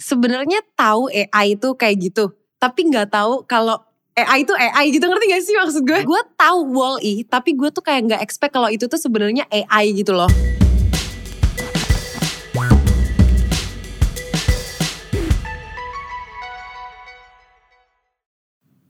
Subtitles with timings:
[0.00, 3.76] sebenarnya tahu AI itu kayak gitu, tapi nggak tahu kalau
[4.16, 6.00] AI itu AI gitu ngerti gak sih maksud gue?
[6.08, 10.16] Gue tahu Wall-E, tapi gue tuh kayak nggak expect kalau itu tuh sebenarnya AI gitu
[10.16, 10.32] loh.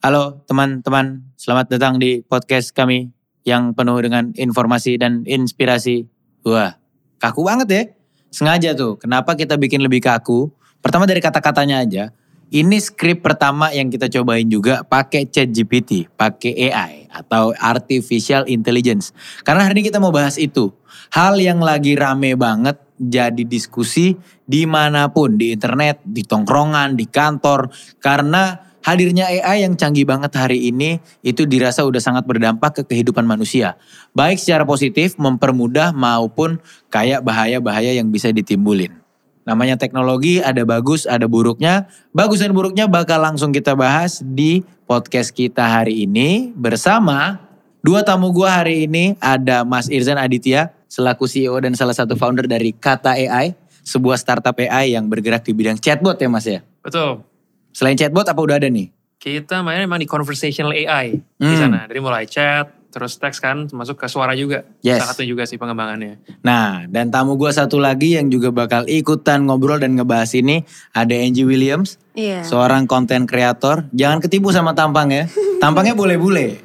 [0.03, 3.11] Halo teman-teman, selamat datang di podcast kami
[3.43, 6.07] yang penuh dengan informasi dan inspirasi.
[6.47, 6.79] Wah,
[7.19, 7.83] kaku banget ya.
[8.31, 10.62] Sengaja tuh, kenapa kita bikin lebih kaku?
[10.83, 12.05] Pertama dari kata-katanya aja.
[12.53, 19.17] Ini skrip pertama yang kita cobain juga pakai chat GPT, pakai AI atau Artificial Intelligence.
[19.41, 20.69] Karena hari ini kita mau bahas itu.
[21.17, 27.09] Hal yang lagi rame banget jadi diskusi di mana pun, di internet, di tongkrongan, di
[27.09, 27.73] kantor.
[28.05, 28.53] Karena
[28.85, 33.81] hadirnya AI yang canggih banget hari ini itu dirasa udah sangat berdampak ke kehidupan manusia.
[34.13, 36.61] Baik secara positif, mempermudah maupun
[36.93, 39.02] kayak bahaya-bahaya yang bisa ditimbulin.
[39.43, 41.91] Namanya teknologi ada bagus, ada buruknya.
[42.15, 47.43] Bagus dan buruknya bakal langsung kita bahas di podcast kita hari ini bersama
[47.83, 52.47] dua tamu gua hari ini ada Mas Irzan Aditya selaku CEO dan salah satu founder
[52.47, 56.61] dari Kata AI, sebuah startup AI yang bergerak di bidang chatbot ya Mas ya.
[56.85, 57.27] Betul.
[57.75, 58.93] Selain chatbot apa udah ada nih?
[59.19, 61.59] Kita mainnya memang di conversational AI di Hmm.
[61.59, 61.87] sana.
[61.89, 64.69] Dari mulai chat, terus teks kan, masuk ke suara juga.
[64.85, 65.01] Yes.
[65.01, 66.21] Salah satu juga sih pengembangannya.
[66.45, 71.17] Nah, dan tamu gua satu lagi yang juga bakal ikutan ngobrol dan ngebahas ini ada
[71.17, 72.45] Angie Williams, Iya.
[72.45, 73.89] seorang konten kreator.
[73.97, 75.33] Jangan ketipu sama tampangnya.
[75.65, 76.61] Tampangnya boleh-boleh,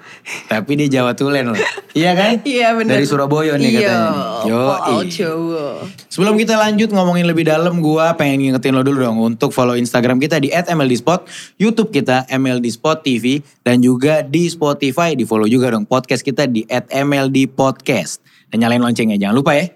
[0.48, 1.60] tapi dia Jawa Tulen loh.
[1.96, 2.44] Iya kan?
[2.48, 3.00] Iya bener.
[3.00, 4.12] Dari Surabaya nih Iya, katanya.
[4.12, 4.50] nih.
[4.52, 5.66] Yo, Wow, Jawa.
[6.12, 10.20] Sebelum kita lanjut ngomongin lebih dalam, gua pengen ngingetin lo dulu dong untuk follow Instagram
[10.20, 15.88] kita di @mldspot, YouTube kita MLDspot TV, dan juga di Spotify di follow juga dong
[15.88, 18.20] podcast kita di @mldpodcast.
[18.52, 19.68] Dan nyalain loncengnya, jangan lupa ya.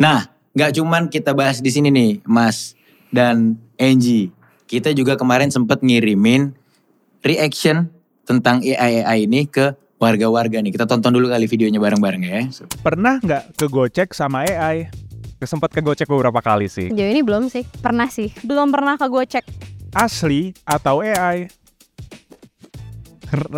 [0.00, 2.76] Nah, nggak cuman kita bahas di sini nih, Mas
[3.08, 4.32] dan Angie.
[4.64, 6.56] Kita juga kemarin sempet ngirimin
[7.20, 7.92] reaction
[8.26, 10.74] tentang AI AI ini ke warga-warga nih.
[10.74, 12.40] Kita tonton dulu kali videonya bareng-bareng ya.
[12.82, 14.90] Pernah nggak kegocek sama AI?
[15.38, 16.90] Kesempet kegocek beberapa kali sih.
[16.90, 17.62] Sejauh ini belum sih.
[17.82, 18.30] Pernah sih.
[18.42, 19.44] Belum pernah ke gocek.
[19.94, 21.61] Asli atau AI?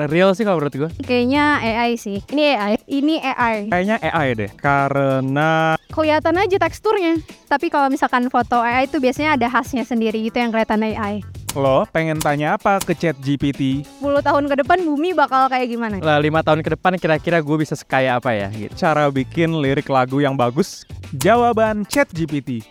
[0.07, 0.91] Real sih kalau menurut gue.
[1.03, 2.23] Kayaknya AI sih.
[2.31, 2.75] Ini AI.
[2.87, 3.57] Ini AI.
[3.75, 4.51] Kayaknya AI deh.
[4.55, 7.19] Karena Kelihatan aja teksturnya.
[7.51, 11.23] Tapi kalau misalkan foto AI itu biasanya ada khasnya sendiri gitu yang kelihatan AI.
[11.55, 13.87] lo pengen tanya apa ke chat GPT?
[14.03, 16.03] 10 tahun ke depan bumi bakal kayak gimana?
[16.03, 18.75] Lah lima tahun ke depan kira-kira gue bisa sekaya apa ya gitu.
[18.75, 20.83] Cara bikin lirik lagu yang bagus?
[21.15, 22.67] Jawaban chat GPT.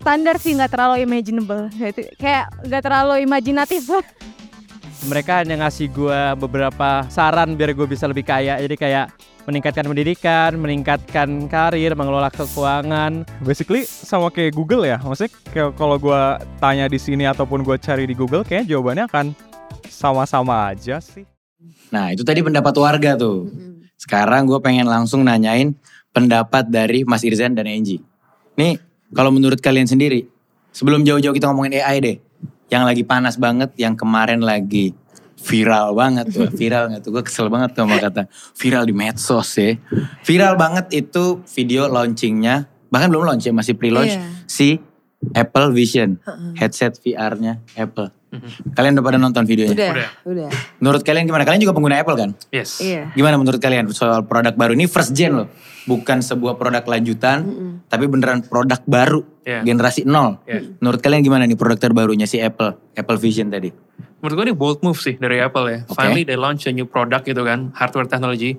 [0.00, 1.68] Standar sih nggak terlalu imaginable.
[2.16, 3.84] Kayak nggak terlalu imajinatif.
[5.04, 8.56] Mereka hanya ngasih gue beberapa saran biar gue bisa lebih kaya.
[8.56, 9.12] Jadi kayak
[9.44, 13.28] meningkatkan pendidikan, meningkatkan karir, mengelola keuangan.
[13.44, 14.96] Basically sama kayak Google ya.
[15.00, 19.26] Maksudnya kayak kalau gua tanya di sini ataupun gua cari di Google, kayaknya jawabannya akan
[19.88, 21.28] sama-sama aja sih.
[21.92, 23.48] Nah itu tadi pendapat warga tuh.
[24.00, 25.72] Sekarang gue pengen langsung nanyain
[26.12, 28.02] pendapat dari Mas Irzan dan Angie.
[28.58, 28.80] Nih
[29.14, 30.26] kalau menurut kalian sendiri,
[30.74, 32.16] sebelum jauh-jauh kita ngomongin AI deh.
[32.72, 34.96] Yang lagi panas banget, yang kemarin lagi
[35.44, 36.48] viral banget tuh.
[36.60, 37.10] Viral gak tuh?
[37.12, 38.22] Gue kesel banget tuh sama kata
[38.56, 39.76] viral di medsos ya.
[40.24, 44.16] Viral banget itu video launchingnya, bahkan belum launch ya, masih pre-launch.
[44.16, 44.24] Iya.
[44.48, 44.80] Si
[45.32, 46.20] Apple Vision,
[46.54, 48.12] headset VR-nya Apple.
[48.74, 49.72] Kalian udah pada nonton videonya?
[49.72, 50.08] Udah, Udah.
[50.26, 50.48] udah.
[50.82, 51.46] Menurut kalian gimana?
[51.46, 52.30] Kalian juga pengguna Apple kan?
[52.50, 52.82] Yes.
[52.82, 53.14] Iya.
[53.14, 55.48] Gimana menurut kalian soal produk baru ini first gen loh,
[55.86, 57.46] bukan sebuah produk lanjutan,
[57.86, 59.62] tapi beneran produk baru Iya.
[59.62, 60.42] generasi nol.
[60.44, 60.66] Iya.
[60.82, 63.70] Menurut kalian gimana nih produk terbarunya si Apple, Apple Vision tadi?
[64.18, 65.78] Menurut gue ini bold move sih dari Apple ya.
[65.84, 65.94] Oke.
[65.94, 68.56] Finally they launch a new product gitu kan, hardware technology.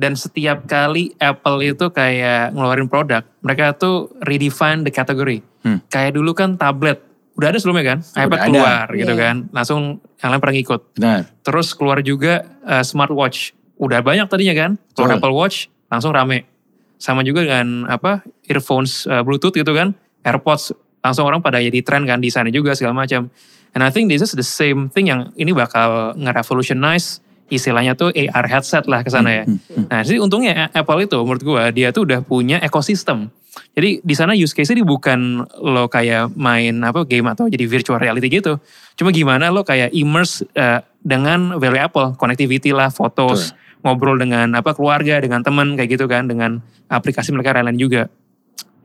[0.00, 5.44] Dan setiap kali Apple itu kayak ngeluarin produk, mereka tuh redefine the category.
[5.60, 5.84] Hmm.
[5.92, 7.04] Kayak dulu kan tablet,
[7.36, 8.48] udah ada sebelumnya kan, iPad ada.
[8.48, 9.20] keluar gitu Iya.
[9.20, 9.80] kan, langsung
[10.24, 10.80] yang lain pernah ngikut.
[10.96, 11.20] Benar.
[11.44, 15.20] Terus keluar juga uh, smartwatch, udah banyak tadinya kan, keluar Betul.
[15.20, 15.56] Apple Watch
[15.92, 16.48] langsung rame.
[16.96, 19.92] Sama juga dengan apa earphones uh, Bluetooth gitu kan,
[20.24, 20.72] AirPods
[21.04, 23.28] langsung orang pada jadi tren kan di sana juga segala macam.
[23.76, 27.20] And I think this is the same thing yang ini bakal nge-revolutionize
[27.50, 29.44] istilahnya tuh AR headset lah ke sana ya.
[29.90, 33.28] Nah, jadi untungnya Apple itu menurut gua dia tuh udah punya ekosistem.
[33.74, 38.30] Jadi di sana use case-nya bukan lo kayak main apa game atau jadi virtual reality
[38.30, 38.62] gitu.
[38.94, 44.74] Cuma gimana lo kayak immerse eh, dengan value Apple, connectivity lah, fotos, ngobrol dengan apa
[44.76, 48.02] keluarga, dengan teman kayak gitu kan, dengan aplikasi mereka lain-lain juga.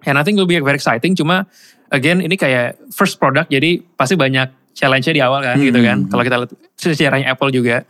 [0.05, 1.17] And I think will be very exciting.
[1.17, 1.45] Cuma
[1.93, 6.05] again ini kayak first product jadi pasti banyak challenge-nya di awal kan gitu kan.
[6.05, 6.09] Hmm.
[6.11, 7.85] Kalau kita lihat sejarahnya Apple juga.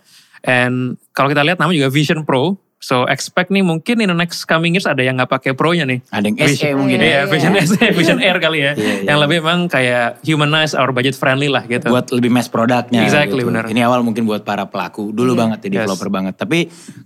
[0.46, 2.56] And kalau kita lihat namanya juga Vision Pro.
[2.76, 6.06] So expect nih mungkin in the next coming years ada yang nggak pakai Pro-nya nih.
[6.06, 7.18] Ada yang SE mungkin Iya, ya.
[7.18, 7.22] Iya.
[7.34, 8.72] Vision S, Vision Air kali ya.
[8.78, 9.10] Iya, iya.
[9.10, 11.90] Yang lebih emang kayak humanize or budget friendly lah gitu.
[11.90, 13.02] Buat lebih mass produknya.
[13.02, 13.50] Exactly, gitu.
[13.50, 13.66] benar.
[13.66, 15.10] Ini awal mungkin buat para pelaku.
[15.10, 15.40] Dulu Iya.
[15.40, 15.76] banget ya Yes.
[15.82, 16.34] developer banget.
[16.38, 16.60] Tapi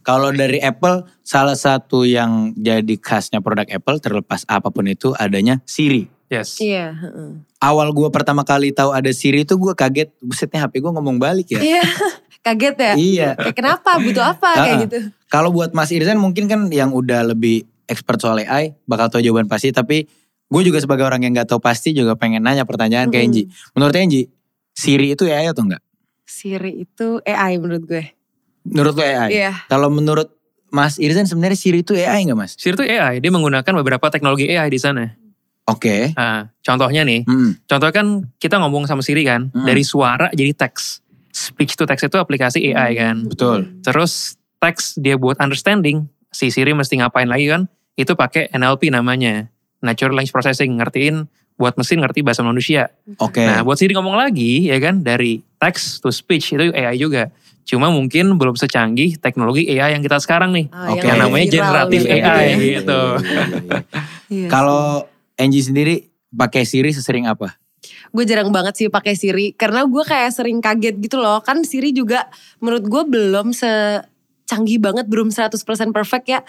[0.03, 5.63] kalau dari Apple, salah satu yang jadi khasnya produk Apple terlepas apa pun itu adanya
[5.63, 6.12] Siri.
[6.29, 6.61] Yes.
[6.61, 6.95] Iya.
[6.95, 7.29] heeh.
[7.59, 10.09] Awal gue pertama kali tahu ada Siri itu gue kaget.
[10.23, 11.61] Busetnya HP gue ngomong balik ya.
[11.61, 11.83] Iya.
[12.39, 12.93] Kaget ya?
[12.95, 13.29] iya.
[13.35, 13.99] Kayak kenapa?
[13.99, 14.49] Butuh apa?
[14.63, 14.97] Kayak gitu.
[15.27, 19.51] Kalau buat Mas Irzan mungkin kan yang udah lebih expert soal AI bakal tahu jawaban
[19.51, 19.75] pasti.
[19.75, 20.07] Tapi
[20.47, 23.27] gue juga sebagai orang yang gak tahu pasti juga pengen nanya pertanyaan ke Mm-mm.
[23.27, 23.43] Enji.
[23.75, 24.31] Menurut Enji,
[24.71, 25.83] Siri itu AI atau enggak?
[26.23, 28.03] Siri itu AI menurut gue.
[28.63, 29.29] Menurut lo AI?
[29.35, 29.53] Iya.
[29.67, 30.31] Kalau menurut
[30.71, 32.55] Mas Irzan sebenarnya Siri itu AI nggak Mas?
[32.55, 35.19] Siri itu AI, dia menggunakan beberapa teknologi AI di sana.
[35.69, 36.12] Oke.
[36.12, 37.56] Nah, contohnya nih, Hmm.
[37.63, 38.06] contoh kan
[38.36, 39.63] kita ngomong sama Siri kan, Hmm.
[39.63, 41.06] dari suara jadi teks.
[41.30, 43.24] Speech to text itu aplikasi AI kan.
[43.24, 43.80] Betul.
[43.80, 47.69] Terus teks dia buat understanding, si Siri mesti ngapain lagi kan?
[47.94, 49.48] Itu pakai NLP namanya,
[49.80, 52.89] Natural Language Processing, ngertiin buat mesin ngerti bahasa manusia.
[53.18, 53.39] Oke.
[53.39, 57.30] Nah, buat Siri ngomong lagi ya kan dari text to speech itu AI juga.
[57.62, 60.66] Cuma mungkin belum secanggih teknologi AI yang kita sekarang nih.
[60.71, 61.04] Oh, Oke.
[61.04, 62.56] Yang Yang namanya generatif gitu AI ya.
[62.57, 63.01] gitu.
[63.06, 63.80] Iya, iya, iya.
[64.30, 64.48] Iya.
[64.50, 65.06] Kalau
[65.39, 67.56] Enji sendiri pakai Siri sesering apa?
[68.09, 71.94] gue jarang banget sih pakai Siri karena gue kayak sering kaget gitu loh kan Siri
[71.95, 72.27] juga
[72.59, 75.56] menurut gue belum secanggih banget belum 100%
[75.95, 76.39] perfect ya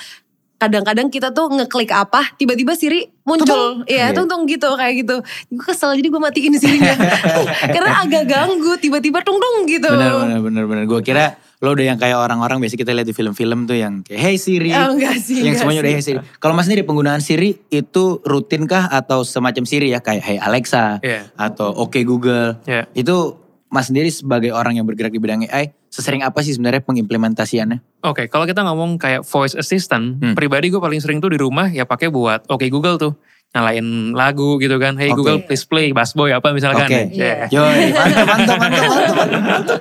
[0.61, 4.15] kadang-kadang kita tuh ngeklik apa tiba-tiba Siri muncul iya Iya.
[4.15, 5.17] tung tung gitu kayak gitu
[5.49, 6.95] gue kesel jadi gue matiin Sirinya
[7.75, 10.85] karena agak ganggu tiba-tiba tung tung gitu Bener bener bener bener.
[10.85, 14.17] Gue kira lo udah yang kayak orang-orang biasa kita lihat di film-film tuh yang kayak
[14.19, 14.69] Hey Siri.
[14.71, 15.97] Oh, enggak sih yang enggak semuanya udah sih.
[15.97, 16.19] Hey Siri.
[16.37, 21.29] Kalau Mas sendiri penggunaan Siri itu rutinkah atau semacam Siri ya kayak Hey Alexa Iya.
[21.35, 22.61] atau Oke Google.
[22.65, 22.85] Ya.
[22.93, 28.07] Itu Mas sendiri sebagai orang yang bergerak di bidang AI sesering apa sih sebenarnya pengimplementasiannya?
[28.07, 30.33] Oke, kalau kita ngomong kayak voice assistant, Hmm.
[30.33, 33.13] pribadi gue paling sering tuh di rumah ya pakai buat Oke Google tuh
[33.51, 33.83] nyalain
[34.15, 34.95] lagu gitu kan.
[34.95, 35.19] Hey Oke.
[35.19, 36.87] Google please play Bass Boy apa misalkan.
[36.87, 37.11] Oke.
[37.11, 37.51] Ya.
[37.51, 39.81] Yoi, mantap, mantap, mantap, mantap, mantap.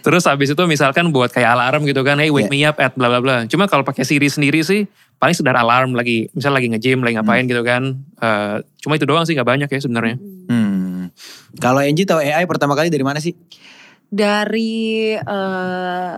[0.00, 2.72] Terus habis itu misalkan buat kayak alarm gitu kan, hey wake me Yeah.
[2.72, 3.44] up at bla bla bla.
[3.44, 4.88] Cuma kalau pakai Siri sendiri sih
[5.20, 8.00] paling sekedar alarm lagi, misal lagi nge-gym, lagi ngapain gitu kan.
[8.16, 10.16] Eh, cuma itu doang sih nggak banyak ya sebenarnya.
[10.48, 11.12] Hmm.
[11.60, 13.36] Kalau Enji tahu AI pertama kali dari mana sih?
[14.10, 16.12] Dari eh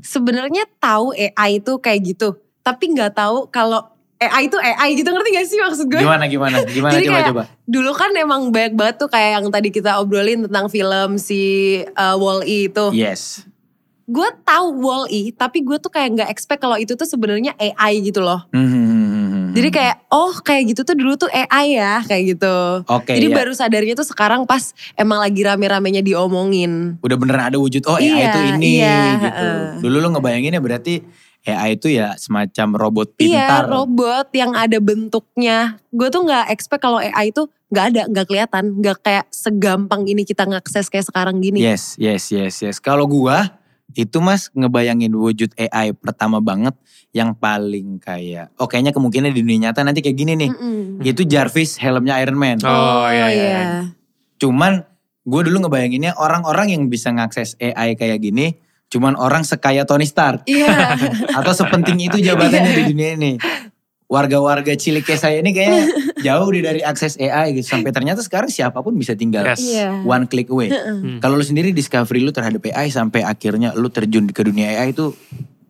[0.00, 3.82] sebenarnya tahu AI itu kayak gitu tapi nggak tahu kalau
[4.18, 6.58] AI itu AI gitu ngerti gak sih maksud gue Gimana gimana?
[6.74, 7.42] Gimana Jadi coba kayak coba?
[7.70, 11.42] dulu kan emang banyak banget tuh kayak yang tadi kita obrolin tentang film si
[11.94, 12.86] uh, Wall-E itu.
[12.90, 13.46] Yes.
[14.10, 18.18] Gue tahu Wall-E, tapi gue tuh kayak nggak expect kalau itu tuh sebenarnya AI gitu
[18.18, 18.42] loh.
[18.50, 18.97] Hmm.
[19.54, 22.56] Jadi kayak oh kayak gitu tuh dulu tuh AI ya kayak gitu.
[22.84, 23.34] Oke Jadi ya.
[23.34, 26.98] baru sadarnya tuh sekarang pas emang lagi rame-ramenya diomongin.
[27.00, 29.26] Udah beneran ada wujud oh AI Iya, itu ini iya, gitu.
[29.48, 29.60] heeh.
[29.80, 31.00] Dulu lo ngebayanginnya berarti
[31.46, 33.62] AI itu ya semacam robot Iya pintar.
[33.70, 35.78] robot yang ada bentuknya.
[35.88, 40.24] Gue tuh nggak expect kalau AI itu nggak ada, nggak kelihatan, nggak kayak segampang ini
[40.24, 41.60] kita ngakses kayak sekarang gini.
[41.60, 42.76] Yes, yes, yes, yes.
[42.80, 43.60] Kalau gua
[43.92, 46.76] itu mas ngebayangin wujud AI pertama banget
[47.08, 50.50] yang paling kayak, oh kayaknya kemungkinan di dunia nyata nanti kayak gini nih.
[50.52, 51.00] Mm-mm.
[51.00, 52.60] Itu Jarvis helmnya Iron Man.
[52.60, 53.60] Oh, iya, iya.
[54.36, 54.84] Cuman
[55.24, 58.60] gue dulu ngebayanginnya orang-orang yang bisa ngakses AI kayak gini,
[58.92, 60.44] cuman orang sekaya Tony Stark.
[60.44, 60.68] Iya.
[61.40, 63.32] Atau sepenting itu jabatannya di dunia ini.
[64.08, 65.84] Warga-warga cilik kayak saya ini kayaknya
[66.24, 67.76] jauh dari akses AI gitu.
[67.76, 69.60] Sampai ternyata sekarang siapa pun bisa tinggal Yes.
[69.60, 70.00] Iya.
[70.00, 70.72] one click away.
[70.72, 71.20] Hmm.
[71.20, 75.12] Kalau lu sendiri discovery lu terhadap AI sampai akhirnya lu terjun ke dunia AI itu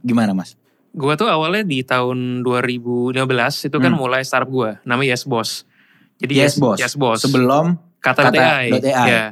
[0.07, 0.55] gimana mas?
[0.93, 3.15] Gue tuh awalnya di tahun 2015
[3.69, 4.01] itu kan Hmm.
[4.01, 5.63] mulai startup gue, namanya Yes Boss.
[6.19, 6.79] Jadi Yes Boss.
[6.81, 7.23] Yes Boss.
[7.23, 8.69] Sebelum kata, Kata AI.
[8.73, 9.07] AI.
[9.07, 9.25] Ya.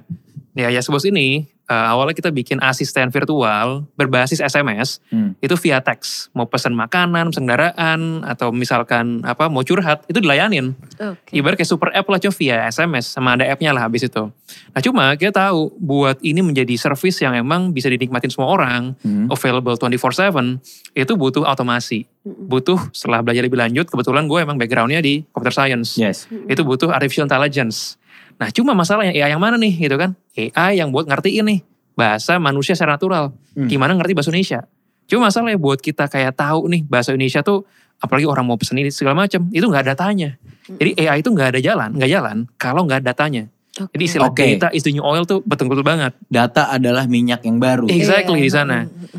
[0.55, 5.35] Ya Yes Boss ini eh, awalnya kita bikin asisten virtual berbasis SMS Hmm.
[5.39, 6.31] itu via teks.
[6.31, 10.75] Mau pesan makanan, pesan kendaraan atau misalkan apa mau curhat itu dilayanin.
[10.97, 11.35] Oke.
[11.35, 14.31] Ibarat kayak super app lah cuma via SMS sama ada appnya lah habis itu.
[14.71, 19.27] Nah cuma kita tahu buat ini menjadi service yang emang bisa dinikmatin semua orang, Hmm.
[19.27, 22.07] available 24/7 itu butuh otomasi.
[22.23, 25.95] Butuh setelah belajar lebih lanjut kebetulan gue emang backgroundnya di computer science.
[25.95, 26.27] Yes.
[26.47, 27.99] Itu butuh artificial intelligence.
[28.37, 30.13] Nah cuma masalahnya AI yang mana nih gitu kan?
[30.37, 31.61] AI yang buat ngertiin nih
[31.97, 33.33] bahasa manusia secara natural.
[33.57, 33.69] Hmm.
[33.69, 34.61] Gimana ngerti bahasa Indonesia?
[35.09, 37.65] Cuma masalahnya buat kita kayak tahu nih bahasa Indonesia tuh
[37.97, 40.37] apalagi orang mau pesen ini segala macam itu nggak ada datanya.
[40.69, 43.49] Jadi AI itu nggak ada jalan, nggak jalan kalau nggak ada datanya.
[43.77, 43.93] Oke.
[43.93, 44.45] Jadi istilah Oke.
[44.57, 46.17] data is the new oil tuh betul-betul banget.
[46.33, 47.85] Data adalah minyak yang baru.
[47.93, 48.47] Exactly Iya.
[48.49, 48.77] di sana.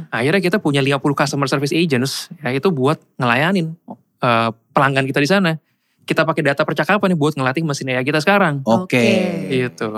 [0.10, 3.78] Akhirnya kita punya 50 customer service agents ya itu buat ngelayanin
[4.18, 5.52] eh, pelanggan kita di sana.
[6.08, 8.64] Kita pakai data percakapan nih buat ngelatih mesin AI kita sekarang.
[8.64, 8.96] Oke.
[8.96, 9.06] Oke.
[9.52, 9.90] Gitu.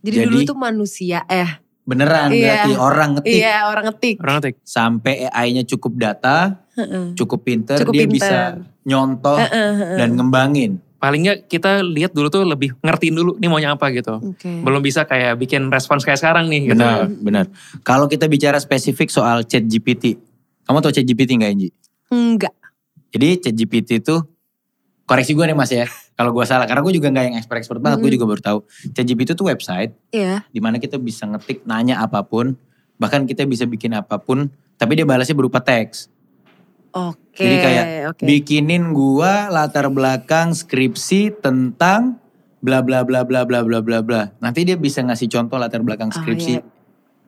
[0.00, 2.64] Jadi, Jadi- dulu tuh manusia eh beneran Iya.
[2.64, 4.16] berarti orang ngetik Iya orang ngetik.
[4.18, 4.54] Orang ngetik.
[4.62, 6.36] sampai AI-nya cukup data,
[6.74, 7.12] Heeh.
[7.12, 8.12] cukup pinter, Cukup dia pinter.
[8.14, 8.38] bisa
[8.82, 9.36] nyontoh
[9.94, 10.80] dan ngembangin.
[10.98, 14.18] Paling nggak kita lihat dulu tuh lebih ngertiin dulu nih maunya apa gitu.
[14.18, 14.50] Oke.
[14.60, 16.76] Belum bisa kayak bikin respons kayak sekarang nih gitu.
[16.76, 17.44] Benar, benar.
[17.80, 20.18] Kalau kita bicara spesifik soal chat GPT,
[20.64, 21.68] kamu tahu chat GPT nggak Inji?
[22.08, 22.52] Enggak.
[23.08, 24.16] Jadi chat GPT itu,
[25.08, 27.98] koreksi gue nih mas ya, kalau gue salah, karena gue juga nggak yang expert-expert banget,
[27.98, 28.16] gue Mm.
[28.20, 28.58] juga baru tahu.
[28.92, 30.44] Chat GPT itu website Iya.
[30.46, 32.60] di mana kita bisa ngetik, nanya apa pun,
[32.94, 34.46] bahkan kita bisa bikin apa pun,
[34.76, 36.12] tapi dia balasnya berupa teks.
[36.90, 37.40] Oke.
[37.40, 38.22] Jadi kayak oke.
[38.22, 42.20] bikinin gua latar belakang skripsi tentang
[42.58, 44.22] bla bla bla bla bla bla bla bla.
[44.38, 46.52] Nanti dia bisa ngasih contoh latar belakang Oh, skripsi.
[46.52, 46.62] iya.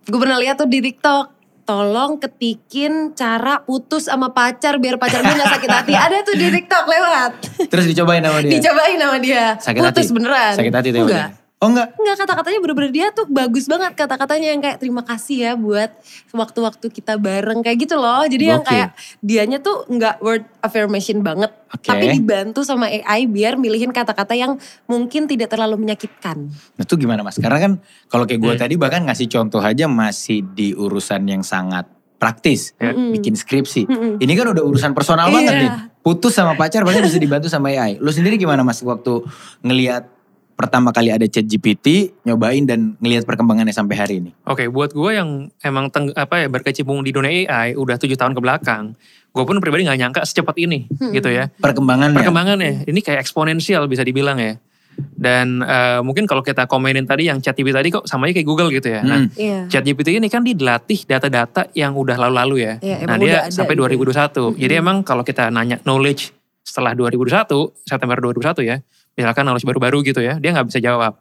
[0.03, 1.40] Gue pernah lihat tuh di TikTok.
[1.71, 5.95] Tolong ketikin cara putus sama pacar biar pacar gue gak sakit hati.
[5.95, 7.31] Ada tuh di TikTok lewat.
[7.71, 8.59] Terus dicobain sama dia.
[8.59, 9.45] Dicobain sama dia.
[9.55, 10.17] Sakit putus hati.
[10.19, 10.55] beneran.
[10.59, 11.40] Sakit hati tuh Enggak.
[11.61, 11.93] Oh enggak.
[11.93, 15.93] Enggak kata-katanya bener-bener dia tuh bagus banget kata-katanya yang kayak terima kasih ya buat
[16.33, 18.25] waktu-waktu kita bareng kayak gitu loh.
[18.25, 18.73] Jadi yang Gokil.
[18.73, 18.89] kayak
[19.21, 21.53] dianya tuh enggak word affirmation banget.
[21.69, 21.85] Oke.
[21.85, 26.49] Tapi dibantu sama AI biar milihin kata-kata yang mungkin tidak terlalu menyakitkan.
[26.49, 27.37] Nah itu gimana mas?
[27.37, 27.73] Karena kan
[28.09, 28.63] kalau kayak gua Hmm.
[28.65, 31.85] tadi bahkan ngasih contoh aja masih di urusan yang sangat
[32.17, 32.73] praktis.
[32.77, 32.97] Ya.
[32.97, 33.13] Mm-mm.
[33.13, 33.85] Bikin skripsi.
[33.85, 34.13] Mm-mm.
[34.17, 35.35] Ini kan udah urusan personal Iya.
[35.37, 35.71] banget nih.
[36.01, 37.97] Putus sama pacar bahkan bisa dibantu sama AI.
[37.97, 39.21] Lu sendiri gimana mas waktu
[39.61, 40.09] ngelihat
[40.61, 44.31] pertama kali ada chat GPT, nyobain dan ngelihat perkembangannya sampai hari ini?
[44.45, 48.37] Oke, buat gue yang emang teng, apa ya berkecimpung di dunia AI udah tujuh tahun
[48.37, 48.93] ke belakang,
[49.33, 51.17] gue pun pribadi nggak nyangka secepat ini, Hmm.
[51.17, 51.49] gitu ya.
[51.57, 52.21] Perkembangannya.
[52.21, 54.61] Perkembangannya ini kayak eksponensial bisa dibilang ya.
[55.01, 58.69] Dan eh, mungkin kalau kita komenin tadi yang ChatGPT tadi kok sama aja kayak Google
[58.69, 59.01] gitu ya.
[59.01, 59.29] Nah, Mm.
[59.33, 59.59] Iya.
[59.73, 62.75] ChatGPT ini kan dilatih data-data yang udah lalu-lalu ya.
[62.85, 63.89] Iya, nah dia ada sampai gitu.
[63.89, 64.61] 2021.
[64.61, 68.77] Jadi emang kalau kita nanya knowledge setelah 2021, September 2021 ya,
[69.21, 71.21] misalkan knowledge baru-baru gitu ya, dia nggak bisa jawab.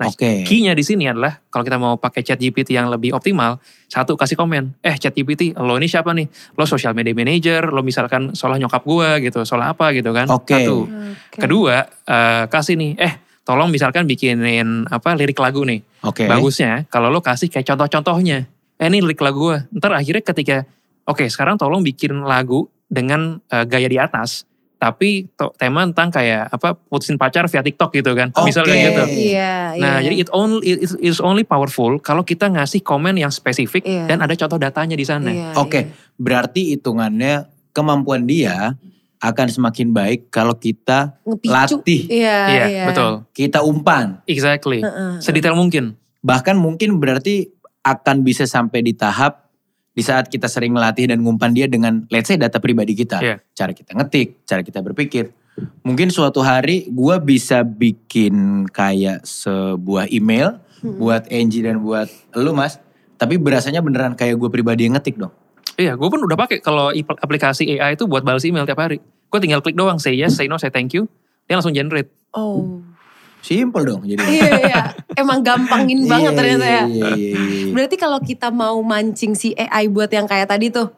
[0.00, 0.42] Nah, Oke.
[0.42, 4.80] key-nya di sini adalah kalau kita mau pakai ChatGPT yang lebih optimal, satu kasih komen,
[4.82, 6.26] eh ChatGPT, lo ini siapa nih?
[6.56, 10.26] Lo social media manager, lo misalkan soal nyokap gua gitu, soal apa gitu kan?
[10.32, 10.64] Oke.
[10.64, 10.88] Satu.
[10.88, 11.38] Oke.
[11.38, 13.12] Kedua, eh, kasih nih, eh
[13.46, 15.78] tolong misalkan bikinin apa lirik lagu nih.
[16.02, 16.26] Oke.
[16.26, 18.50] Bagusnya kalau lo kasih kayak contoh-contohnya.
[18.76, 19.58] Eh ini lirik lagu gue.
[19.78, 20.56] Ntar akhirnya ketika,
[21.08, 24.44] oke sekarang tolong bikin lagu dengan eh, gaya di atas.
[24.76, 25.24] Tapi
[25.56, 28.28] tema tentang kayak apa putusin pacar via TikTok gitu kan.
[28.30, 28.52] Oke.
[28.52, 29.02] Misal kayak gitu.
[29.32, 30.04] Iya, Nah iya.
[30.04, 34.04] jadi it only it is- only powerful kalau kita ngasih komen yang spesifik Iya.
[34.04, 35.32] dan ada contoh datanya di sana.
[35.32, 35.96] Iya, Oke, iya.
[36.14, 38.76] berarti hitungannya kemampuan dia
[39.16, 41.48] akan semakin baik kalau kita Ngepicu.
[41.48, 42.84] latih, Iya, Iya iya.
[42.84, 43.24] betul.
[43.32, 44.20] kita umpan.
[44.28, 44.84] Exactly.
[44.84, 45.24] Heeh.
[45.24, 45.96] Sedetail mungkin.
[46.20, 47.48] Bahkan mungkin berarti
[47.80, 49.45] akan bisa sampai di tahap
[49.96, 53.24] di saat kita sering melatih dan ngumpan dia dengan let's say data pribadi kita.
[53.24, 53.36] Iya.
[53.56, 55.32] Cara kita ngetik, cara kita berpikir.
[55.80, 61.00] Mungkin suatu hari gua bisa bikin kayak sebuah email Hmm.
[61.00, 62.76] buat Angie dan buat lu mas.
[63.16, 65.32] Tapi berasanya beneran kayak gue pribadi yang ngetik dong.
[65.80, 69.00] Iya, gue pun udah pakai kalau aplikasi AI itu buat balas email tiap hari.
[69.32, 71.08] Gue tinggal klik doang, say yes, say no, say thank you.
[71.48, 72.12] Dia langsung generate.
[72.36, 72.84] Oh.
[73.46, 74.26] Simple dong jadi.
[74.26, 74.82] iya, iya.
[75.14, 76.82] Emang gampangin banget Iya, ternyata ya.
[76.84, 77.70] Iya, iya, iya.
[77.70, 80.90] Berarti kalau kita mau mancing si AI buat yang kayak tadi tuh,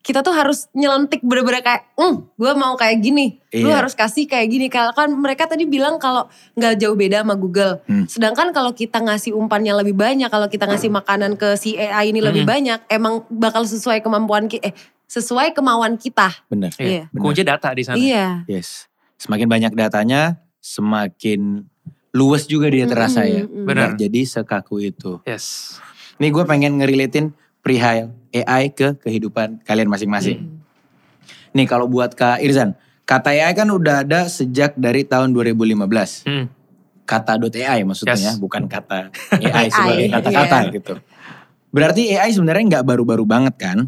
[0.00, 3.84] kita tuh harus nyelentik bener-bener kayak, hmm, gue mau kayak gini, lu Iya.
[3.84, 4.66] harus kasih kayak gini.
[4.66, 6.24] Kalau kan mereka tadi bilang kalau
[6.56, 7.84] nggak jauh beda sama Google.
[7.84, 8.08] Hmm.
[8.08, 12.24] Sedangkan kalau kita ngasih umpannya lebih banyak, kalau kita ngasih makanan ke si AI ini
[12.24, 12.52] lebih Hmm.
[12.56, 16.32] banyak, emang bakal sesuai kemampuan kita, eh, sesuai kemauan kita.
[16.48, 16.72] Bener.
[16.80, 17.12] Iya.
[17.12, 17.20] Benar.
[17.20, 18.00] Kunci data di sana.
[18.00, 18.26] Iya.
[18.48, 18.88] Yes.
[19.20, 21.68] Semakin banyak datanya, semakin
[22.10, 23.46] luas juga dia terasa ya.
[23.46, 23.94] Benar.
[23.94, 25.22] Jadi sekaku itu.
[25.26, 25.78] Yes.
[26.18, 30.38] Nih gue pengen ngerelatin perihal AI ke kehidupan kalian masing-masing.
[30.42, 30.58] Hmm.
[31.54, 36.26] Nih kalau buat Kak Irzan, kata AI kan udah ada sejak dari tahun 2015.
[36.26, 36.46] Hmm.
[37.06, 38.22] Kata .ai maksudnya Yes.
[38.22, 39.10] ya, bukan kata
[39.42, 40.70] AI AI, sebagai kata-kata iya.
[40.78, 40.94] gitu.
[41.70, 43.78] Berarti AI sebenarnya nggak baru-baru banget kan?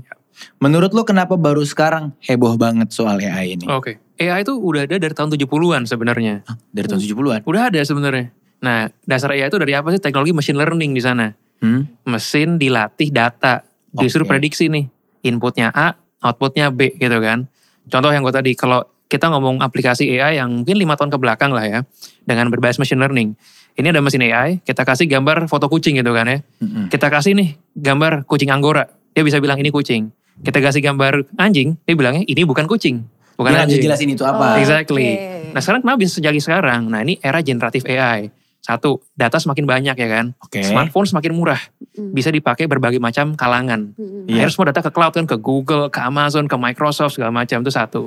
[0.58, 3.66] Menurut lo kenapa baru sekarang heboh banget soal AI ini?
[3.70, 4.02] Oke.
[4.22, 6.46] AI itu udah ada dari tahun 70-an sebenarnya.
[6.70, 7.40] Dari tahun 70-an?
[7.42, 8.30] Udah ada sebenarnya.
[8.62, 9.98] Nah, dasar AI itu dari apa sih?
[9.98, 11.34] Teknologi machine learning di sana.
[11.58, 11.90] Hmm?
[12.06, 13.66] Mesin dilatih data.
[13.90, 14.38] Disuruh Oke.
[14.38, 14.86] prediksi nih.
[15.26, 17.50] Inputnya A, outputnya B gitu kan.
[17.90, 21.50] Contoh yang gue tadi, kalau kita ngomong aplikasi AI yang mungkin lima tahun ke belakang
[21.50, 21.80] lah ya.
[22.22, 23.34] Dengan berbasis machine learning.
[23.72, 26.38] Ini ada mesin AI, kita kasih gambar foto kucing gitu kan ya.
[26.60, 26.92] Mm-mm.
[26.92, 28.84] Kita kasih nih gambar kucing anggora.
[29.16, 30.12] Dia bisa bilang ini kucing.
[30.44, 33.04] Kita kasih gambar anjing, dia bilangnya ini bukan kucing.
[33.34, 33.82] Bukan Dia anjing.
[33.82, 34.30] jelasin itu Oh.
[34.30, 34.58] apa.
[34.58, 35.08] Exactly.
[35.14, 35.52] Oke.
[35.52, 36.88] Nah sekarang kenapa bisa sejak sekarang?
[36.88, 38.28] Nah ini era generatif AI.
[38.62, 40.38] Satu, data semakin banyak ya kan.
[40.38, 40.62] Oke.
[40.62, 41.58] Smartphone semakin murah.
[41.98, 42.14] Mm.
[42.14, 43.90] Bisa dipakai berbagai macam kalangan.
[43.98, 44.30] Mm-mm.
[44.30, 44.46] Iya.
[44.46, 47.58] Akhirnya semua data ke cloud kan, ke Google, ke Amazon, ke Microsoft segala macam.
[47.58, 48.02] Itu satu.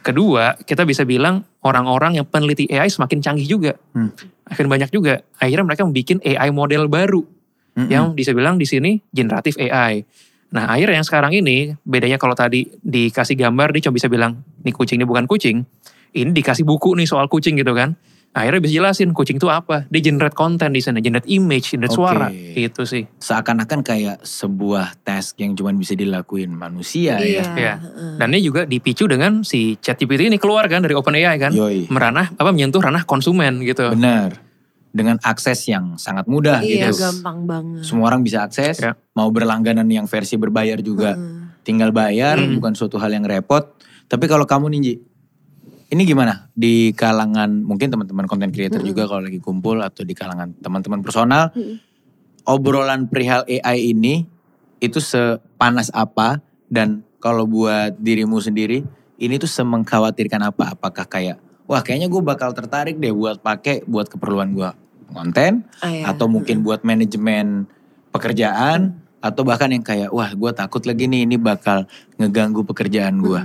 [0.00, 3.74] Kedua, kita bisa bilang orang-orang yang peneliti AI semakin canggih juga.
[3.90, 4.14] Hmm.
[4.46, 5.26] Makin banyak juga.
[5.42, 7.22] Akhirnya mereka membuat AI model baru.
[7.76, 7.92] Mm-mm.
[7.92, 10.00] yang bisa bilang di sini generatif AI.
[10.54, 14.74] Nah akhirnya yang sekarang ini bedanya kalau tadi dikasih gambar dia cuma bisa bilang nih
[14.74, 15.66] kucing ini bukan kucing.
[16.16, 17.98] Ini dikasih buku nih soal kucing gitu kan.
[18.36, 19.88] Akhirnya bisa jelasin kucing itu apa.
[19.88, 22.00] Dia generate konten di sana, generate image, generate Oke.
[22.04, 22.28] suara.
[22.28, 23.08] Gitu sih.
[23.16, 27.44] Seakan-akan kayak sebuah task yang cuma bisa dilakuin manusia ya.
[27.56, 27.74] Iya.
[28.20, 31.56] Dan ini juga dipicu dengan si ChatGPT ini keluar kan dari OpenAI kan.
[31.56, 31.88] Yoi.
[31.88, 33.88] Meranah apa menyentuh ranah konsumen gitu.
[33.96, 34.45] Benar.
[34.96, 37.04] Dengan akses yang sangat mudah Iya gitu.
[37.04, 37.84] gampang banget.
[37.84, 38.80] Semua orang bisa akses.
[38.80, 38.96] Ya.
[39.12, 41.52] Mau berlangganan yang versi berbayar juga Hmm.
[41.60, 42.56] tinggal bayar, Hmm.
[42.56, 43.76] bukan suatu hal yang repot.
[44.08, 44.96] Tapi kalau kamu Ninji,
[45.86, 50.56] ini gimana di kalangan mungkin teman-teman content creator juga kalau lagi kumpul atau di kalangan
[50.56, 51.76] teman-teman personal, Mm.
[52.44, 54.24] obrolan perihal AI ini
[54.78, 58.86] itu sepanas apa dan kalau buat dirimu sendiri
[59.16, 60.72] ini tuh semengkhawatirkan apa?
[60.72, 61.36] Apakah kayak
[61.66, 64.70] wah kayaknya gue bakal tertarik deh buat pakai buat keperluan gue
[65.08, 66.04] konten Ah, iya.
[66.08, 67.66] atau mungkin buat manajemen
[68.10, 71.84] pekerjaan atau bahkan yang kayak wah gue takut lagi nih ini bakal
[72.16, 73.40] ngeganggu pekerjaan gue.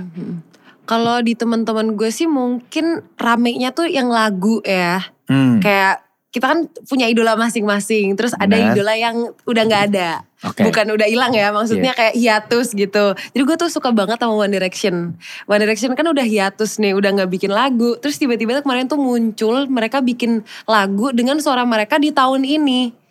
[0.82, 4.98] Kalau di teman-teman gue sih mungkin ramenya tuh yang lagu ya.
[5.26, 8.14] Hmm, Kayak kita kan punya idola masing-masing.
[8.14, 8.74] Terus ada Benar.
[8.74, 10.10] idola yang udah nggak ada.
[10.42, 10.66] Oke.
[10.66, 13.14] Bukan udah hilang ya, maksudnya kayak hiatus gitu.
[13.14, 15.14] Jadi gue tuh suka banget sama One Direction.
[15.46, 17.94] One Direction kan udah hiatus nih, udah nggak bikin lagu.
[18.02, 23.02] Terus tiba-tiba tuh kemarin tuh muncul mereka bikin lagu dengan suara mereka di tahun ini.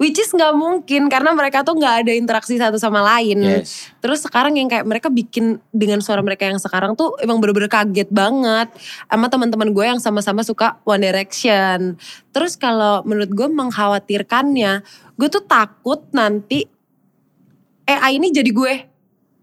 [0.00, 3.36] Which is nggak mungkin karena mereka tuh nggak ada interaksi satu sama lain.
[3.44, 3.92] Yes.
[4.00, 8.08] Terus sekarang yang kayak mereka bikin dengan suara mereka yang sekarang tuh emang bener-bener kaget
[8.08, 8.72] banget
[9.12, 12.00] sama teman-teman gue yang sama-sama suka One Direction.
[12.32, 14.72] Terus kalau menurut gue mengkhawatirkannya,
[15.20, 16.79] gue tuh takut nanti
[17.98, 18.74] AI ini jadi gue.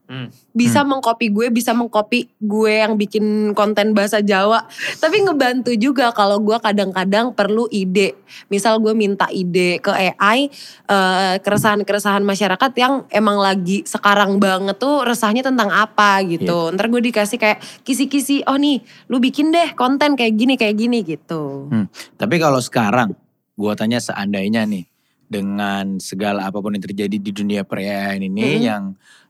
[0.07, 0.31] Hmm.
[0.55, 4.63] Bisa mengcopy gue, bisa mengcopy gue yang bikin konten bahasa Jawa.
[5.03, 8.15] Tapi ngebantu juga kalau gue kadang-kadang perlu ide.
[8.47, 10.47] Misal gue minta ide ke AI,
[10.87, 16.71] eh, keresahan-keresahan masyarakat yang emang lagi sekarang banget tuh resahnya tentang apa gitu.
[16.71, 18.79] Ntar gue dikasih kayak kisi-kisi, oh nih
[19.11, 21.67] lu bikin deh konten kayak gini, kayak gini gitu.
[21.67, 21.91] Hmm.
[22.15, 23.11] Tapi kalau sekarang,
[23.59, 24.87] gua tanya seandainya nih,
[25.27, 28.63] dengan segala apa pun yang terjadi di dunia per AI ini Mm-mm.
[28.63, 28.83] yang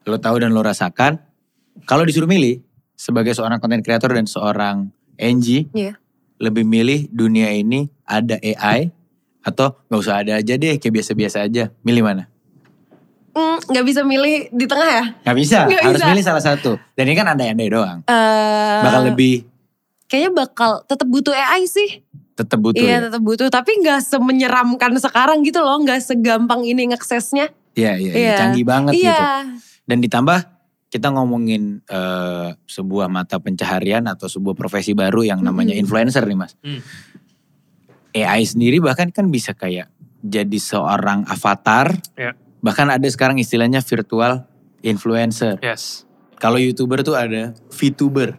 [0.05, 1.17] lo tahu dan lo rasakan,
[1.83, 2.61] kalau disuruh milih
[2.93, 5.97] sebagai seorang content creator dan seorang NG, Iya.
[6.37, 8.93] lebih milih dunia ini ada AI
[9.41, 12.23] atau nggak usah ada aja deh kayak biasa-biasa aja, milih mana?
[13.33, 15.05] Hmm, Gak bisa milih di tengah ya?
[15.21, 16.09] Gak bisa, Nggak harus bisa.
[16.09, 16.71] milih salah satu.
[16.97, 19.45] Dan ini kan andai-andai doang, Eh, bakal lebih
[20.07, 22.01] Kayaknya bakal tetap butuh AI sih.
[22.37, 22.99] Tetap butuh Iya ya.
[23.09, 27.49] tetap butuh, tapi nggak semenyeramkan sekarang gitu loh, nggak segampang ini ngaksesnya.
[27.73, 28.35] Iya, iya, iya, Iya.
[28.37, 29.25] canggih banget Iya, gitu.
[29.83, 30.39] Dan ditambah
[30.87, 35.83] kita ngomongin eh, sebuah mata pencaharian atau sebuah profesi baru yang namanya Mm-mm.
[35.83, 36.53] influencer nih mas.
[36.61, 36.79] Hmm.
[38.13, 39.89] AI sendiri bahkan kan bisa kayak
[40.23, 41.93] jadi seorang avatar.
[42.13, 42.33] Ya.
[42.59, 44.41] Bahkan ada sekarang istilahnya virtual
[44.81, 45.61] influencer.
[45.61, 46.07] Yes.
[46.37, 48.37] Kalau youtuber tuh ada VTuber.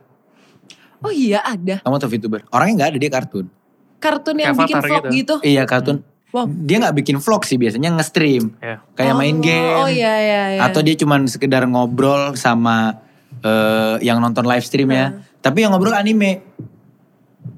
[0.98, 2.42] oh iya ada Kamu tau VTuber?
[2.50, 3.46] Orangnya nggak ada dia kartun.
[3.98, 5.14] Kartun yang Kayak bikin vlog gitu.
[5.14, 5.34] gitu.
[5.42, 6.00] Iya kartun.
[6.28, 6.44] Wow.
[6.44, 8.52] Dia nggak bikin vlog sih biasanya nge-stream.
[8.60, 8.84] Ya.
[8.92, 9.76] Kayak main Oh, game.
[9.80, 10.60] Oh iya iya iya.
[10.60, 13.00] Atau dia cuman sekedar ngobrol sama
[13.40, 15.08] eh, yang nonton live stream ya.
[15.08, 15.24] Hmm.
[15.38, 16.42] Tapi yang ngobrol anime.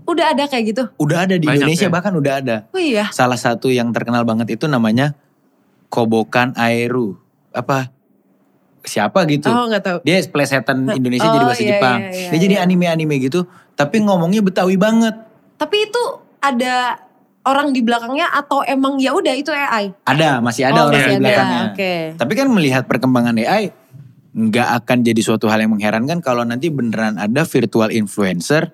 [0.06, 0.82] udah ada kayak gitu.
[0.98, 1.92] Udah ada di Banyak Indonesia ya?
[1.92, 2.56] bahkan udah ada.
[2.70, 3.06] Oh iya.
[3.10, 5.14] Salah satu yang terkenal banget itu namanya
[5.86, 7.14] Kobokan Aeru.
[7.50, 7.90] Apa?
[8.80, 9.50] Siapa gitu.
[9.50, 9.98] Oh nggak tahu.
[10.02, 11.98] Dia plesetan Indonesia Oh, jadi bahasa iya, Jepang.
[12.00, 12.64] iya, iya, Dia jadi iya.
[12.64, 13.46] anime-anime gitu.
[13.74, 15.14] Tapi ngomongnya Betawi banget.
[15.54, 16.02] Tapi itu
[16.40, 17.00] ada
[17.40, 19.92] orang di belakangnya atau emang ya udah itu AI?
[20.04, 21.22] Ada, masih ada oh, orang masih di ada.
[21.24, 21.62] belakangnya.
[21.72, 21.92] Oke.
[22.16, 23.72] Tapi kan melihat perkembangan AI
[24.30, 28.70] nggak akan jadi suatu hal yang mengherankan kalau nanti beneran ada virtual influencer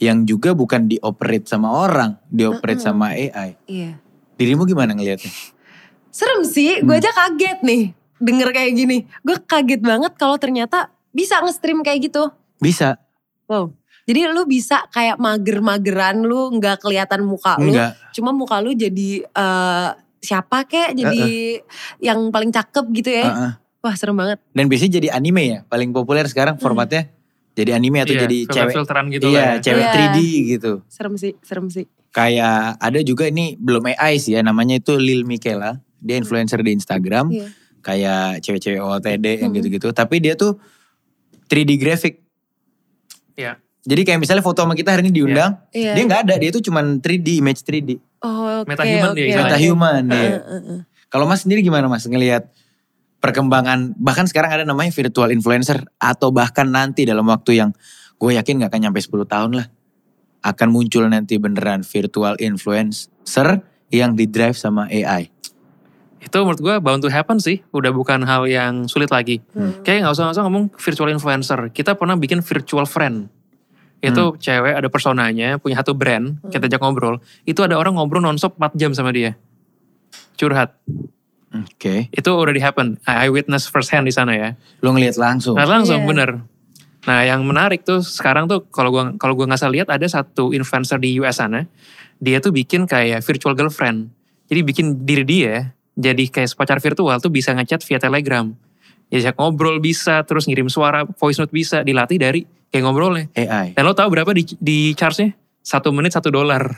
[0.00, 2.88] yang juga bukan dioperate sama orang, dioperate Mm-mm.
[2.88, 3.54] sama AI.
[3.68, 4.00] Iya.
[4.34, 5.30] Dirimu gimana ngelihatnya?
[6.10, 6.90] Serem sih, Hmm.
[6.90, 7.82] gue aja kaget nih
[8.18, 8.98] denger kayak gini.
[9.22, 12.30] Gue kaget banget kalau ternyata bisa nge-stream kayak gitu.
[12.58, 12.98] Bisa?
[13.46, 13.70] Wow.
[14.04, 17.72] Jadi lu bisa kayak mager-mageran lu nggak kelihatan muka lu.
[17.72, 17.96] Enggak.
[18.12, 19.88] Cuma muka lu jadi eh,
[20.20, 21.60] siapa kek jadi
[22.00, 23.24] yang paling cakep gitu ya.
[23.24, 23.52] Heeh.
[23.80, 24.40] Wah serem banget.
[24.52, 27.12] Dan biasanya jadi anime ya, paling populer sekarang formatnya.
[27.54, 28.72] Jadi anime atau Iya, jadi cewek.
[28.74, 29.62] filteran gitu iya, lah ya.
[29.62, 29.92] cewek Iya.
[29.94, 30.18] 3D
[30.50, 30.72] gitu.
[30.90, 31.84] Serem sih, serem sih.
[32.10, 35.78] Kayak ada juga ini belum AI sih ya, namanya itu Lil Michaela.
[35.96, 37.30] Dia influencer di Instagram.
[37.30, 37.46] Iya.
[37.80, 39.56] Kayak cewek-cewek OOTD yang Hmm.
[39.56, 39.88] gitu-gitu.
[39.92, 40.56] Tapi dia tuh
[41.46, 42.24] 3D graphic.
[43.34, 43.60] Iya.
[43.84, 45.92] Jadi kayak misalnya foto sama kita hari ini diundang, Iya.
[45.92, 48.00] dia nggak ada, dia tuh cuman 3D, image 3D.
[48.24, 49.36] Oh, oke, Metahuman oke, dia.
[49.36, 50.30] Metahuman Heeh, dia.
[50.40, 50.80] heeh, heeh.
[51.12, 52.48] Kalau Mas sendiri gimana Mas ngelihat
[53.20, 57.70] perkembangan bahkan sekarang ada namanya virtual influencer atau bahkan nanti dalam waktu yang
[58.16, 59.66] gue yakin gak akan nyampe 10 tahun lah
[60.44, 63.48] akan muncul nanti beneran virtual influencer
[63.88, 65.28] yang di drive sama AI.
[66.24, 67.60] itu menurut gue bound to happen sih.
[67.68, 69.44] Udah bukan hal yang sulit lagi.
[69.84, 71.68] Kayak nggak usah nggak usah ngomong virtual influencer.
[71.68, 73.28] Kita pernah bikin virtual friend.
[74.12, 77.22] Itu cewek ada personanya, punya satu brand, kita ajak ngobrol.
[77.48, 79.38] Itu ada orang ngobrol nonstop 4 jam sama dia.
[80.34, 80.74] Curhat.
[81.54, 82.10] Oke.
[82.10, 82.98] Itu already happen.
[83.06, 84.48] I I witness first hand di sana ya.
[84.82, 85.54] Lu ngeliat langsung.
[85.54, 86.08] Nah, langsung Iya.
[86.10, 86.30] bener.
[87.04, 90.50] Nah yang menarik tuh sekarang tuh kalau gua kalau gua nggak salah lihat ada satu
[90.56, 91.68] influencer di US sana,
[92.18, 94.10] dia tuh bikin kayak virtual girlfriend.
[94.48, 95.54] Jadi bikin diri dia
[95.94, 98.50] jadi kayak pacar virtual tuh bisa ngechat via telegram.
[99.12, 102.40] Jadi ngobrol bisa, terus ngirim suara, voice note bisa, dilatih dari
[102.74, 103.30] kayak ngobrolnya.
[103.38, 103.78] AI.
[103.78, 105.30] Dan lo tahu berapa di, di charge-nya?
[105.62, 106.74] Satu menit satu dolar.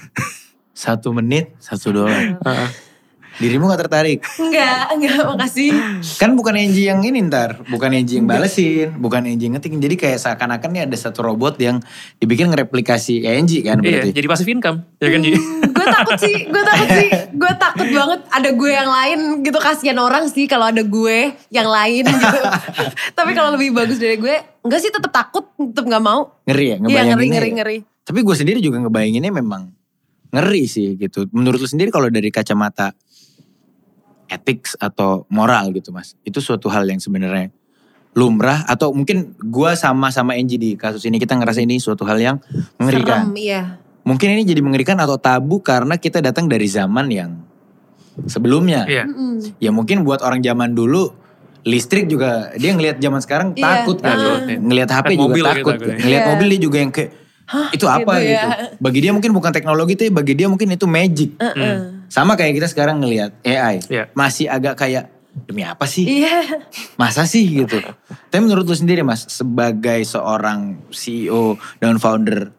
[0.77, 2.37] Satu menit, satu dolar.
[3.37, 4.25] Dirimu gak tertarik?
[4.37, 5.71] Enggak, enggak makasih.
[6.17, 7.61] Kan bukan Angie yang ini ntar.
[7.63, 8.97] Bukan Angie yang balesin.
[8.97, 9.73] Bukan Angie yang ngetik.
[9.73, 11.85] Jadi kayak seakan-akan nih ada satu robot yang
[12.17, 14.11] dibikin ngereplikasi Angie kan Iya, berarti.
[14.13, 14.79] jadi passive income.
[14.97, 15.33] Ya kan, Ji?
[15.67, 17.09] gue takut sih, gue takut sih.
[17.31, 19.59] Gue takut banget ada gue yang lain gitu.
[19.59, 21.19] Kasihan orang sih kalau ada gue
[21.51, 22.39] yang lain gitu.
[23.19, 26.41] Tapi kalau lebih bagus dari gue, enggak sih tetap takut, tetap nggak mau.
[26.45, 27.29] Ngeri ya Iya ngebayanginnya ngeri, ya?
[27.29, 27.79] ngeri, ngeri.
[28.01, 29.63] Tapi gue sendiri juga ngebayanginnya memang
[30.27, 31.29] ngeri sih gitu.
[31.31, 32.97] Menurut lu sendiri kalau dari kacamata
[34.29, 36.15] ethics atau moral gitu mas.
[36.23, 37.51] Itu suatu hal yang sebenarnya
[38.17, 42.17] lumrah atau mungkin gue sama sama Angie di kasus ini kita ngerasa ini suatu hal
[42.17, 42.37] yang
[42.81, 43.29] mengerikan.
[43.29, 43.63] Serem, iya.
[44.07, 47.31] Mungkin ini jadi mengerikan atau tabu karena kita datang dari zaman yang
[48.25, 48.89] sebelumnya.
[48.89, 49.05] Iya.
[49.61, 51.13] Ya mungkin buat orang zaman dulu
[51.67, 54.17] listrik juga dia ngelihat zaman sekarang Iya, takut kan.
[54.17, 54.57] iya.
[54.57, 55.73] Ngelihat HP Lihat juga mobil gitu takut.
[55.77, 55.97] takutnya.
[56.01, 56.31] Ngelihat Iya.
[56.33, 57.11] mobil dia juga yang kayak
[57.71, 58.47] itu apa gitu gitu.
[58.49, 58.67] ya.
[58.81, 61.31] Bagi dia mungkin bukan teknologi tapi bagi dia mungkin itu magic.
[61.37, 61.77] Heeh.
[62.07, 63.83] Sama kayak kita sekarang ngelihat AI.
[63.87, 64.11] Iya.
[64.13, 65.11] Masih agak kayak
[65.45, 66.25] demi apa sih?
[66.25, 66.65] Iya.
[66.97, 67.77] Masa sih gitu.
[68.31, 72.51] Tapi menurut lu sendiri Mas sebagai seorang CEO dan founder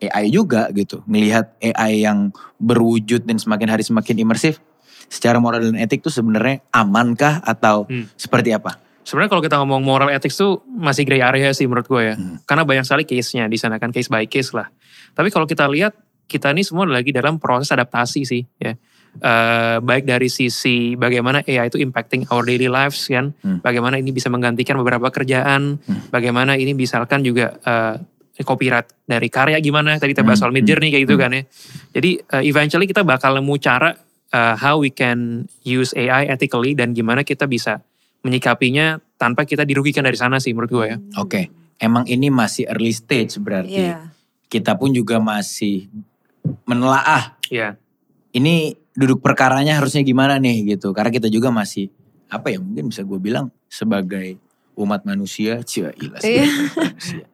[0.00, 1.04] AI juga gitu.
[1.06, 4.58] Ngelihat AI yang berwujud dan semakin hari semakin imersif.
[5.12, 8.08] Secara moral dan etik tuh sebenarnya amankah atau Hmm.
[8.16, 8.80] seperti apa?
[9.04, 12.14] Sebenarnya kalau kita ngomong moral ethics tuh masih gray area sih menurut gue ya.
[12.16, 12.40] Hmm.
[12.48, 14.72] Karena banyak sekali case-nya di sana kan case by case lah.
[15.12, 15.92] Tapi kalau kita lihat
[16.24, 18.72] kita ini semua lagi dalam proses adaptasi sih ya.
[19.12, 23.60] Eh, baik dari sisi bagaimana AI itu impacting our daily lives kan, Hmm.
[23.60, 25.76] bagaimana ini bisa menggantikan beberapa kerjaan,
[26.08, 28.00] bagaimana ini misalkan juga eh,
[28.40, 31.44] copyright dari karya gimana tadi kita bahas Hmm, soal mid journey kayak gitu kan ya.
[31.92, 33.92] Jadi eh, eventually kita bakal nemu cara
[34.32, 37.84] eh, how we can use AI ethically dan gimana kita bisa
[38.24, 40.96] menyikapinya tanpa kita dirugikan dari sana sih menurut gue ya.
[41.20, 41.52] Oke.
[41.76, 43.92] Emang ini masih early stage berarti.
[43.92, 44.08] Iya.
[44.48, 45.92] Kita pun juga masih
[46.64, 47.76] menelaah Iya.
[48.32, 50.92] Ini duduk perkaranya harusnya gimana nih gitu.
[50.92, 51.88] Karena kita juga masih
[52.28, 54.40] apa ya mungkin bisa gue bilang sebagai
[54.72, 56.44] umat manusia, cia ilas Iya.
[56.48, 57.24] manusia.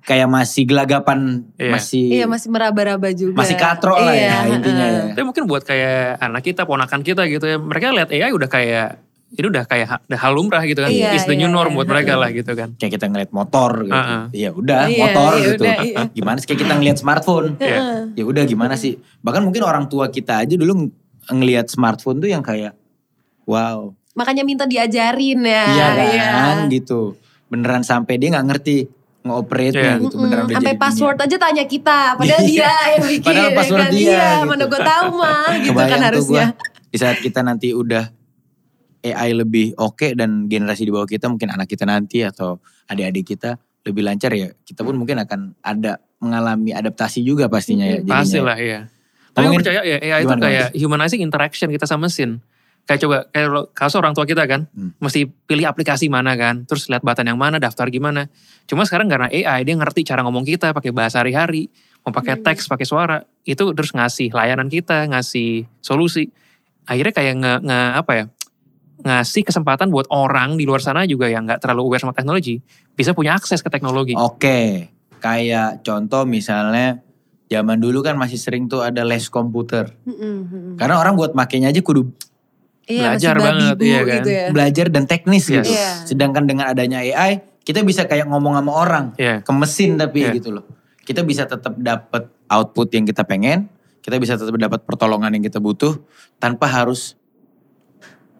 [0.00, 1.70] Kayak masih gelagapan, Iya.
[1.70, 3.36] masih Iya masih meraba-raba juga.
[3.36, 5.02] masih katro lah Iya, ya intinya ya.
[5.12, 8.88] Tapi mungkin buat kayak anak kita, ponakan kita gitu ya, mereka lihat AI udah kayak
[9.30, 10.90] ini udah kayak udah hal lumrah gitu kan.
[10.90, 11.76] Iya, It's the new iya, norm iya.
[11.76, 12.74] buat mereka lah gitu kan.
[12.74, 13.94] Kayak kita ngeliat motor gitu.
[13.94, 14.22] Heeh.
[14.34, 15.62] Ya udah Iya, motor iya gitu.
[15.62, 15.96] udah, iya.
[16.10, 17.46] Gimana sih kayak kita ngeliat smartphone.
[17.56, 17.78] Iya.
[18.10, 18.92] Ya udah gimana sih.
[19.20, 20.92] Bahkan mungkin orang tua kita aja dulu ng-
[21.30, 22.74] ngelihat smartphone tuh yang kayak
[23.44, 23.94] wow.
[24.12, 25.64] Makanya minta diajarin ya.
[25.68, 27.14] Iya kan gitu.
[27.46, 28.76] Beneran sampai dia nggak ngerti
[29.20, 30.02] ngoperate-nya Iya.
[30.02, 30.16] gitu.
[30.18, 31.26] Beneran udah Sampai password dunia.
[31.28, 31.98] aja tanya kita.
[32.16, 32.48] Padahal Iya.
[32.48, 33.26] dia yang bikin.
[33.26, 33.92] Padahal password kan?
[33.92, 34.48] dia, Iya, gitu.
[34.48, 35.46] mana gue tahu mah.
[35.52, 36.44] Gitu Kebayang kan harusnya.
[36.50, 38.04] gua, di saat kita nanti udah
[39.02, 43.56] AI lebih oke dan generasi di bawah kita mungkin anak kita nanti atau adik-adik kita
[43.80, 44.52] lebih lancar ya.
[44.52, 48.04] Kita pun mungkin akan ada mengalami adaptasi juga pastinya ya.
[48.04, 48.44] jadinya Pasti ya.
[48.44, 48.80] lah ya.
[49.30, 52.44] Tapi Ngomongin- percaya ya AI itu Gimana, kayak humanizing interaction kita sama mesin.
[52.84, 54.90] Kayak coba, kayak kalau orang tua kita kan, Hmm.
[54.98, 58.26] mesti pilih aplikasi mana kan, terus lihat button yang mana, daftar gimana.
[58.66, 61.70] Cuma sekarang karena AI, dia ngerti cara ngomong kita, pakai bahasa hari-hari,
[62.02, 62.42] mau pakai Hmm.
[62.42, 66.28] teks, pakai suara, itu terus ngasih layanan kita, ngasih solusi.
[66.84, 68.24] Akhirnya kayak nge, nge- apa ya,
[69.00, 72.60] ngasih kesempatan buat orang di luar sana juga yang nggak terlalu aware sama teknologi,
[72.92, 74.12] bisa punya akses ke teknologi.
[74.14, 77.00] Oke, kayak contoh misalnya
[77.48, 79.90] zaman dulu kan masih sering tuh ada les komputer.
[80.76, 82.08] Karena orang buat makainya aja kudu
[82.90, 84.14] Iya, Belajar banget, bu iya kan.
[84.18, 84.46] gitu ya.
[84.50, 85.62] belajar dan teknis Yes.
[85.62, 85.78] gitu.
[85.78, 85.90] Iya.
[86.10, 89.46] Sedangkan dengan adanya AI, kita bisa kayak ngomong sama orang, Iya.
[89.46, 90.34] ke mesin tapi Iya.
[90.34, 90.66] gitu loh.
[91.06, 93.70] Kita bisa tetap dapat output yang kita pengen,
[94.02, 96.02] kita bisa tetap dapat pertolongan yang kita butuh
[96.42, 97.14] tanpa harus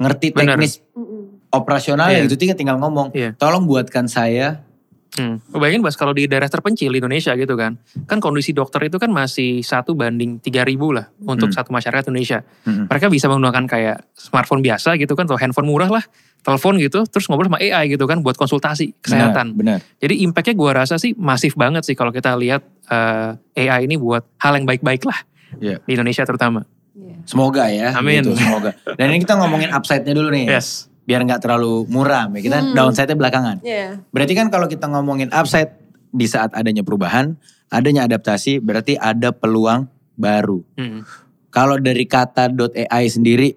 [0.00, 1.44] ngerti teknis Mm-mm.
[1.52, 2.24] operasional Iya.
[2.24, 3.12] gitu tinggal tinggal ngomong.
[3.12, 3.36] Iya.
[3.36, 4.64] Tolong buatkan saya
[5.10, 5.42] Hmm.
[5.50, 7.74] Bayangin Bas kalau di daerah terpencil di Indonesia gitu kan.
[8.06, 11.56] Kan kondisi dokter itu kan masih satu banding 3000 lah untuk Hmm.
[11.58, 12.46] satu masyarakat Indonesia.
[12.62, 12.86] Mm-mm.
[12.86, 16.04] Mereka bisa menggunakan kayak smartphone biasa gitu kan atau handphone murah lah.
[16.40, 19.58] Telepon gitu terus ngobrol sama AI gitu kan buat konsultasi kesehatan.
[19.58, 19.98] Benar, benar.
[19.98, 24.22] Jadi impactnya gue rasa sih masif banget sih kalau kita lihat eh, AI ini buat
[24.38, 25.26] hal yang baik-baik lah
[25.58, 25.82] Iya.
[25.84, 26.62] di Indonesia terutama.
[27.24, 27.94] Semoga ya.
[27.94, 28.22] Amin.
[28.22, 28.74] gitu, semoga.
[28.98, 30.46] Dan ini kita ngomongin upside-nya dulu nih.
[30.50, 30.90] Yes.
[31.06, 32.40] Biar nggak terlalu muram ya.
[32.42, 33.56] Kita downside-nya belakangan.
[33.62, 34.02] Iya.
[34.10, 35.74] Berarti kan kalau kita ngomongin upside
[36.10, 37.38] di saat adanya perubahan,
[37.70, 39.86] adanya adaptasi, berarti ada peluang
[40.18, 40.62] baru.
[40.74, 41.06] Hmm.
[41.50, 42.50] Kalau dari kata
[42.90, 43.54] .ai sendiri,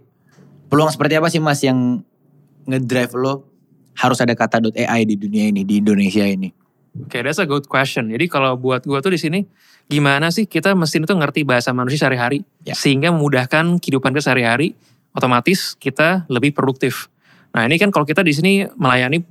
[0.69, 2.01] peluang seperti apa sih mas yang
[2.65, 3.33] ngedrive lo
[3.93, 6.62] harus ada kata .ai di dunia ini, di Indonesia ini?
[6.93, 8.13] Oke, that's a good question.
[8.13, 9.41] Jadi kalau buat gua tuh di sini
[9.89, 12.77] gimana sih kita mesin itu ngerti bahasa manusia sehari-hari Ya.
[12.77, 14.77] sehingga memudahkan kehidupan kita sehari-hari,
[15.11, 17.09] otomatis kita lebih produktif.
[17.53, 19.21] Nah ini kan kalau kita di sini melayani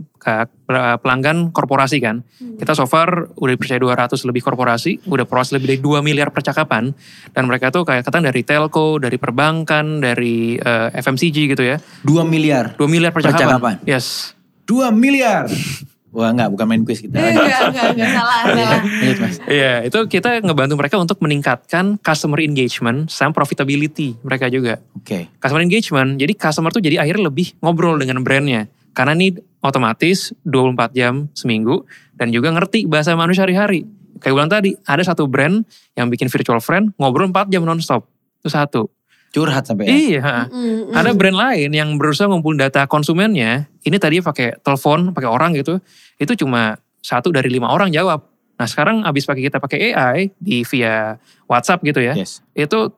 [1.03, 2.23] pelanggan korporasi kan,
[2.55, 6.95] kita so far udah percaya 200 lebih korporasi, udah proses lebih dari 2 miliar percakapan,
[7.35, 12.23] dan mereka tuh kayak kata dari telco, dari perbankan, dari eh, FMCG gitu ya, 2
[12.23, 12.79] miliar.
[12.79, 13.59] 2 miliar percakapan.
[13.59, 13.75] Percakapan.
[13.91, 14.39] Yes.
[14.71, 15.51] 2 miliar.
[16.13, 17.17] Wah enggak, bukan main quiz kita.
[17.17, 18.81] Enggak, enggak, enggak salah, salah.
[18.85, 19.37] Lanjut mas.
[19.49, 24.85] Iya, itu kita ngebantu mereka untuk meningkatkan customer engagement sama profitability mereka juga.
[24.93, 25.33] Oke.
[25.41, 28.69] Customer engagement, jadi customer tuh jadi akhirnya lebih ngobrol dengan brandnya.
[28.93, 33.89] Karena ini otomatis 24 jam seminggu dan juga ngerti bahasa manusia hari-hari.
[34.21, 35.65] Kayak bilang tadi, ada satu brand
[35.97, 38.05] yang bikin virtual friend ngobrol 4 jam nonstop.
[38.45, 38.93] Itu satu.
[39.33, 39.97] Curhat sampai ya.
[39.97, 40.21] Iya.
[40.21, 40.39] ha.
[40.53, 40.93] Mm, mm.
[40.93, 43.67] Ada brand lain yang berusaha ngumpulin data konsumennya.
[43.81, 45.81] Ini tadinya pakai telepon, pakai orang gitu.
[46.21, 48.29] Itu cuma satu dari lima orang jawab.
[48.61, 51.17] Nah sekarang abis pakai kita pakai AI di via
[51.49, 52.13] WhatsApp gitu ya.
[52.13, 52.45] Yes.
[52.53, 52.93] Itu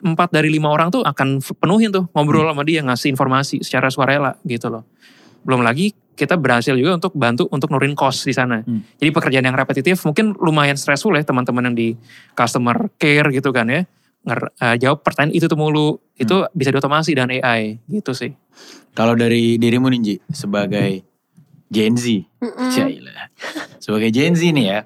[0.00, 4.40] empat dari lima orang tuh akan penuhin tuh ngobrol sama dia ngasih informasi secara suarela
[4.48, 4.88] gitu loh.
[5.44, 8.66] Belum lagi kita berhasil juga untuk bantu untuk nurin cost di sana.
[8.66, 8.82] Hmm.
[8.98, 11.88] Jadi pekerjaan yang repetitif mungkin lumayan stressful ya teman-teman yang di
[12.34, 13.86] customer care gitu kan ya.
[14.28, 15.96] Nger- eh, jawab pertanyaan itu tuh mulu.
[16.14, 18.36] Itu bisa diotomasi dengan AI gitu sih.
[18.92, 21.00] Kalau dari dirimu Ninji sebagai
[21.72, 22.24] Gen Z,
[22.72, 23.32] Cailah.
[23.80, 24.80] sebagai Gen Z nih ya,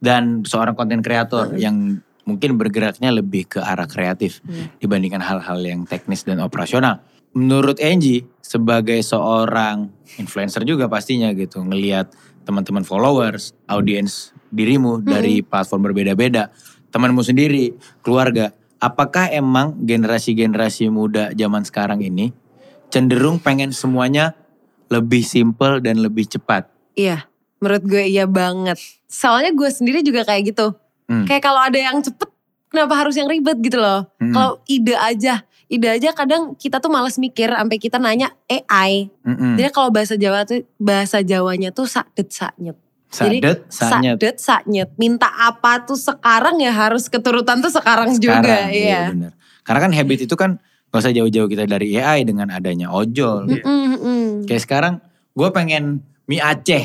[0.00, 4.44] dan seorang konten kreator yang mungkin bergeraknya lebih ke arah kreatif
[4.84, 7.00] dibandingkan hal-hal yang teknis dan operasional.
[7.32, 12.12] Menurut Angie sebagai seorang influencer juga pastinya gitu, ngelihat
[12.48, 16.48] teman-teman followers, audiens dirimu dari platform berbeda-beda,
[16.88, 22.30] temanmu sendiri, keluarga, apakah emang generasi-generasi muda zaman sekarang ini
[22.88, 24.34] cenderung pengen semuanya
[24.88, 26.66] lebih simple dan lebih cepat.
[26.96, 27.28] Iya,
[27.60, 28.80] menurut gue iya banget.
[29.06, 30.72] Soalnya gue sendiri juga kayak gitu.
[31.08, 31.28] Hmm.
[31.28, 32.28] Kayak kalau ada yang cepet,
[32.72, 34.08] kenapa harus yang ribet gitu loh.
[34.16, 34.32] Hmm.
[34.32, 39.12] Kalau ide aja, ide aja kadang kita tuh males mikir sampai kita nanya AI.
[39.24, 39.60] Mm-mm.
[39.60, 42.76] Jadi kalau bahasa Jawa tuh bahasa Jawanya tuh sadet saknyet.
[43.08, 44.16] Jadi Sadet, sanyet.
[44.16, 44.90] sadet saknyet.
[44.94, 48.68] Minta apa tuh sekarang ya harus keturutan tuh sekarang, Sekarang, juga.
[48.68, 49.00] iya Iya.
[49.10, 49.32] benar.
[49.64, 50.50] Karena kan habit itu kan
[50.88, 53.48] gak usah jauh-jauh kita dari AI dengan adanya ojol.
[53.48, 53.64] Iya.
[53.64, 54.22] Mm-mm, mm-mm.
[54.44, 54.94] Kayak sekarang
[55.32, 56.84] gue pengen mie Aceh.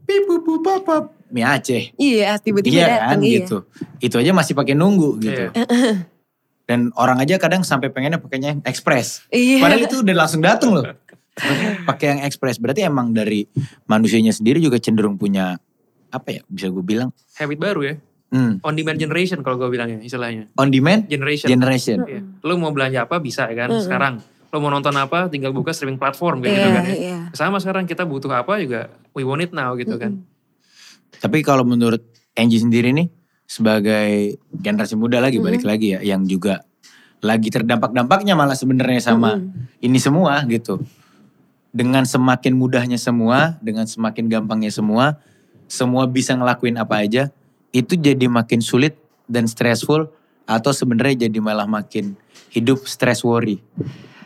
[0.00, 0.86] Pipu pap
[1.28, 1.94] mie Aceh.
[1.94, 3.08] Iya tiba-tiba Iya datang.
[3.08, 3.34] kan iya.
[3.42, 3.56] gitu.
[3.98, 5.50] Itu aja masih pakai nunggu gitu.
[5.50, 6.06] Iya.
[6.70, 9.26] Dan orang aja kadang sampai pengennya pakainya express.
[9.28, 9.58] Iya.
[9.58, 10.86] Padahal itu udah langsung datang loh.
[11.84, 12.56] Pakai yang express.
[12.56, 13.44] Berarti emang dari
[13.84, 15.56] manusianya sendiri juga cenderung punya
[16.08, 17.94] apa ya bisa gue bilang Habit baru ya.
[18.30, 20.50] hmm, On demand generation kalau gue bilangnya istilahnya.
[20.54, 21.46] on demand Generation.
[21.46, 21.98] generation.
[22.02, 22.22] Iya.
[22.40, 23.82] Lu mau belanja apa bisa ya kan Mm-mm.
[23.82, 24.14] sekarang.
[24.50, 26.94] Lu mau nonton apa tinggal buka streaming platform kayak gitu Iya, kan ya.
[26.96, 27.18] iya.
[27.30, 30.26] Sama sekarang kita butuh apa juga we want it now gitu kan.
[31.16, 33.06] Tapi kalau menurut Angie sendiri nih
[33.44, 36.62] sebagai generasi muda lagi balik lagi ya yang juga
[37.20, 39.36] lagi terdampak-dampaknya malah sebenarnya sama
[39.78, 40.80] ini semua gitu.
[41.70, 45.22] Dengan semakin mudahnya semua, dengan semakin gampangnya semua,
[45.70, 47.30] semua bisa ngelakuin apa aja,
[47.70, 48.98] itu jadi makin sulit
[49.30, 50.10] dan stressful
[50.50, 52.18] atau sebenarnya jadi malah makin
[52.50, 53.62] hidup stress worry.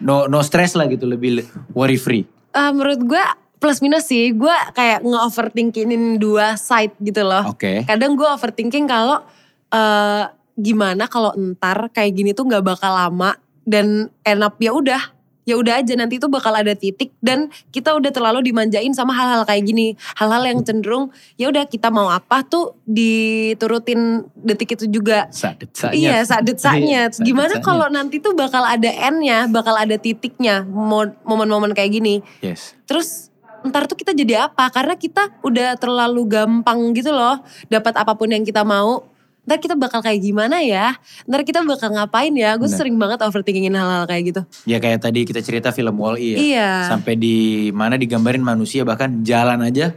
[0.01, 1.45] No no stress lah gitu, lebih
[1.77, 2.25] worry free.
[2.57, 3.25] Eh, menurut gue
[3.61, 4.33] plus minus sih.
[4.33, 7.45] Gue kayak nge-overthinkingin dua side gitu loh.
[7.53, 7.85] Oke.
[7.85, 9.21] Kadang gue overthinking kalau
[9.69, 13.35] eh gimana kalau ntar kayak gini tuh nggak bakal lama
[13.67, 15.03] dan enak ya udah
[15.45, 19.45] ya udah aja nanti tuh bakal ada titik dan kita udah terlalu dimanjain sama hal-hal
[19.45, 25.29] kayak gini hal-hal yang cenderung ya udah kita mau apa tuh diturutin detik itu juga
[25.75, 25.97] Sadet.
[26.01, 27.03] Iya, sadet saknya.
[27.09, 32.25] Iya, Gimana kalau nanti tuh bakal ada N-nya, bakal ada titiknya, mo- momen-momen kayak gini.
[32.41, 32.73] Yes.
[32.89, 33.29] Terus
[33.65, 34.69] ntar tuh kita jadi apa?
[34.69, 39.09] Karena kita udah terlalu gampang gitu loh, dapat apa pun yang kita mau.
[39.45, 40.97] Ntar kita bakal kayak gimana ya?
[41.29, 42.57] Ntar kita bakal ngapain ya?
[42.57, 44.41] Gue sering banget overthinkingin hal-hal kayak gitu.
[44.65, 46.39] Ya kayak tadi kita cerita film Wall-E ya.
[46.41, 46.71] Iya.
[46.89, 49.93] Sampai di mana digambarin manusia bahkan jalan aja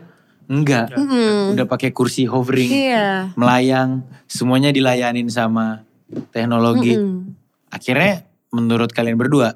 [0.51, 0.91] enggak.
[0.95, 1.55] Mm-mm.
[1.55, 3.31] Udah pakai kursi hovering, Iya.
[3.35, 5.83] melayang, semuanya dilayanin sama
[6.31, 6.95] teknologi.
[6.95, 7.35] Mm-mm.
[7.71, 9.55] Akhirnya menurut kalian berdua,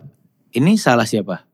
[0.52, 1.48] ini salah siapa?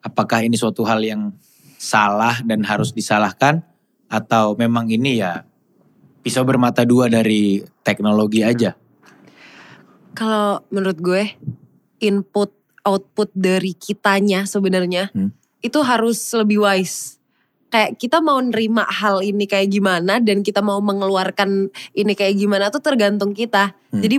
[0.00, 1.32] Apakah ini suatu hal yang
[1.76, 3.60] salah dan harus disalahkan
[4.08, 5.44] atau memang ini ya
[6.26, 8.74] pisau bermata dua dari teknologi aja?
[10.18, 11.22] Kalau menurut gue
[12.02, 12.50] input
[12.82, 15.30] output dari kitanya sebenarnya Hmm.
[15.62, 17.22] itu harus lebih wise.
[17.70, 22.74] Kayak kita mau nerima hal ini kayak gimana dan kita mau mengeluarkan ini kayak gimana
[22.74, 23.78] tuh tergantung kita.
[23.94, 24.02] Hmm.
[24.02, 24.18] Jadi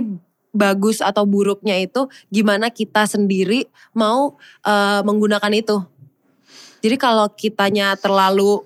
[0.56, 5.76] bagus atau buruknya itu gimana kita sendiri mau eh, menggunakan itu.
[6.80, 8.64] Jadi kalau kitanya terlalu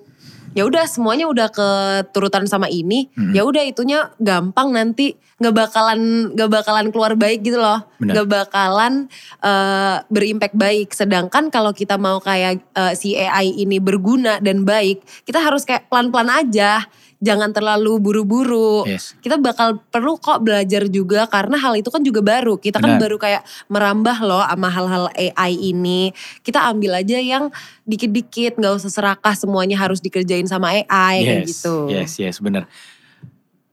[0.52, 3.32] ya udah semuanya udah keturutan sama ini, Hmm.
[3.32, 5.16] ya udah itunya gampang nanti.
[5.42, 6.00] Nggak bakalan
[6.38, 9.10] nggak bakalan keluar baik gitu loh, nggak bakalan
[9.42, 10.94] eh, berimpact baik.
[10.94, 15.90] Sedangkan kalau kita mau kayak eh, si AI ini berguna dan baik, kita harus kayak
[15.90, 16.86] pelan-pelan aja,
[17.22, 18.82] jangan terlalu buru-buru.
[18.85, 19.14] Yes.
[19.22, 22.58] Kita bakal perlu kok belajar juga karena hal itu kan juga baru.
[22.58, 23.02] Kita kan Benar.
[23.06, 26.11] baru kayak merambah loh sama hal-hal AI ini.
[26.42, 27.54] Kita ambil aja yang
[27.87, 31.87] dikit-dikit, nggak usah serakah semuanya harus dikerjain sama AI yes, gitu.
[31.88, 32.66] yes, yes, benar.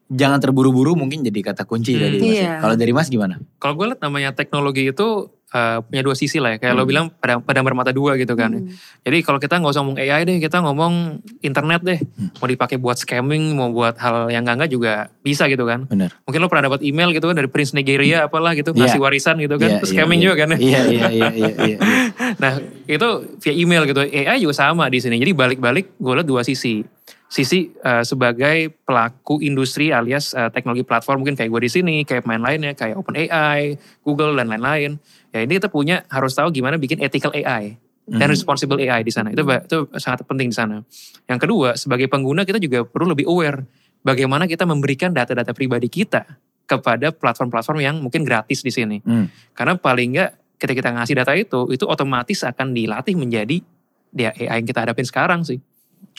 [0.09, 2.01] Jangan terburu-buru mungkin jadi kata kunci Hmm.
[2.01, 2.25] dari Mas.
[2.27, 2.33] ya.
[2.33, 2.53] Iya.
[2.59, 3.37] Kalau dari Mas gimana?
[3.55, 5.07] Kalau gue lihat namanya teknologi itu
[5.49, 6.57] uh, punya dua sisi lah ya.
[6.57, 6.89] Kayak lo Hmm.
[6.89, 8.49] bilang pada pada bermata dua gitu kan.
[8.51, 8.73] Hmm.
[8.99, 10.93] Jadi kalau kita nggak usah ngomong AI deh, kita ngomong
[11.39, 11.99] internet deh.
[12.01, 12.33] Hmm.
[12.35, 15.85] Mau dipakai buat scamming, mau buat hal yang enggak-enggak juga bisa gitu kan.
[15.85, 16.09] Benar.
[16.23, 18.89] Mungkin lo pernah dapat email gitu kan dari Prince Nigeria apalah gitu, Iya.
[18.89, 19.77] ngasih warisan gitu kan.
[19.79, 20.57] Terus iya, scamming juga kan ya.
[20.57, 21.49] Iya, iya, iya, iya, iya.
[21.67, 21.77] iya.
[22.41, 22.53] Nah
[22.85, 24.01] itu via email gitu.
[24.01, 25.17] AI juga sama di sini.
[25.17, 26.81] Jadi balik-balik gue lihat dua sisi.
[27.29, 32.25] Sisi uh, sebagai pelaku industri alias uh, teknologi platform mungkin kayak gue di sini, kayak
[32.25, 34.97] main lainnya, kayak OpenAI, Google dan lain-lain.
[35.29, 37.77] Ya ini kita punya harus tahu gimana bikin ethical AI
[38.09, 38.33] dan Hmm.
[38.33, 39.29] responsible AI di sana.
[39.29, 40.81] Itu itu sangat penting di sana.
[41.29, 43.61] Yang kedua, sebagai pengguna kita juga perlu lebih aware
[44.01, 46.25] bagaimana kita memberikan data-data pribadi kita
[46.65, 48.97] kepada platform-platform yang mungkin gratis di sini.
[49.05, 49.29] Hmm.
[49.53, 53.61] Karena paling nggak ketika kita ngasih data itu, itu otomatis akan dilatih menjadi
[54.09, 55.61] dia AI yang kita hadapin sekarang sih.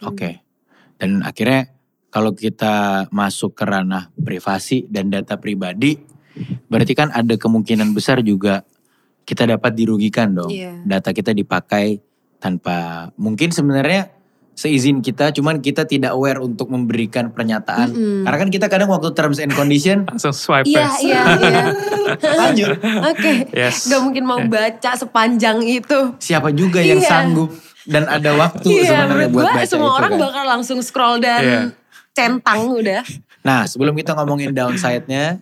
[0.07, 0.50] Oke.
[1.01, 1.73] Dan akhirnya
[2.13, 5.97] kalau kita masuk ke ranah privasi dan data pribadi,
[6.69, 8.63] berarti kan ada kemungkinan besar juga
[9.25, 10.53] kita dapat dirugikan dong.
[10.53, 10.85] Iya.
[10.85, 12.03] Data kita dipakai
[12.37, 14.13] tanpa mungkin sebenarnya
[14.53, 17.97] seizin kita, cuman kita tidak aware untuk memberikan pernyataan.
[17.97, 18.29] Mm-mm.
[18.29, 21.65] Karena kan kita kadang waktu terms and condition Langsung swipe Iya, iya, iya.
[22.45, 22.77] lanjut.
[23.09, 23.49] Oke.
[23.57, 23.89] Yes.
[23.89, 26.13] Gak mungkin mau baca sepanjang itu.
[26.21, 27.09] Siapa juga yang Iya.
[27.09, 27.49] sanggup
[27.89, 30.21] dan ada waktu Iya, sebenarnya buat gue baca semua itu orang kan.
[30.21, 31.63] bakal langsung scroll dan Iya.
[32.13, 33.03] centang udah.
[33.41, 35.41] Nah, sebelum kita ngomongin downside-nya,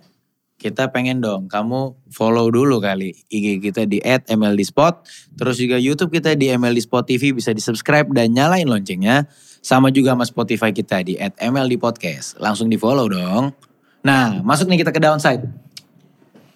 [0.59, 5.07] kita pengen dong kamu follow dulu kali IG kita di @mldspot,
[5.39, 9.27] terus juga YouTube kita di MLD Spot TV bisa di-subscribe dan nyalain loncengnya.
[9.59, 12.39] Sama juga sama Spotify kita di @mld podcast.
[12.39, 13.51] Langsung di-follow dong.
[14.03, 15.43] Nah, masuk nih kita ke downside.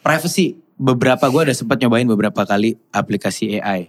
[0.04, 0.60] Privacy.
[0.74, 3.88] Beberapa gue udah sempat nyobain beberapa kali aplikasi AI.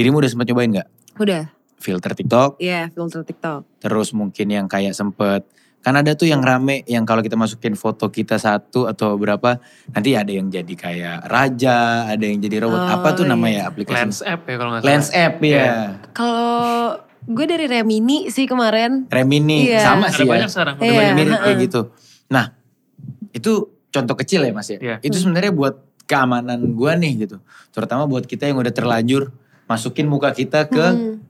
[0.00, 0.88] Dirimu udah sempat nyobain nggak?
[1.20, 3.80] Udah, Filter TikTok, iya filter TikTok.
[3.80, 5.44] Terus mungkin yang kayak sempet
[5.80, 10.12] kan ada tuh yang rame yang kalau kita masukin foto kita satu atau berapa nanti
[10.12, 12.80] ada yang jadi kayak raja, ada yang jadi robot.
[12.80, 13.32] Oh, Apa tuh iya.
[13.32, 13.96] namanya aplikasi?
[13.96, 14.92] Lens app ya kalau nggak salah.
[14.92, 15.48] Lens app ya.
[15.48, 15.72] Iya.
[16.12, 16.60] Kalau
[17.20, 19.08] gue dari Remini sih kemarin.
[19.08, 19.80] Remini Iya.
[19.80, 20.52] sama Ada sih banyak ya.
[20.52, 20.74] sekarang.
[20.76, 20.96] Udah Iya.
[21.00, 21.16] banyak.
[21.16, 21.80] Mirip kayak gitu.
[22.28, 22.44] Nah,
[23.32, 23.52] itu
[23.88, 24.76] contoh kecil ya Mas ya.
[24.76, 24.96] Iya.
[25.00, 27.40] Itu sebenarnya buat keamanan gua nih gitu.
[27.72, 29.32] Terutama buat kita yang udah terlanjur
[29.70, 31.22] masukin muka kita ke Hmm.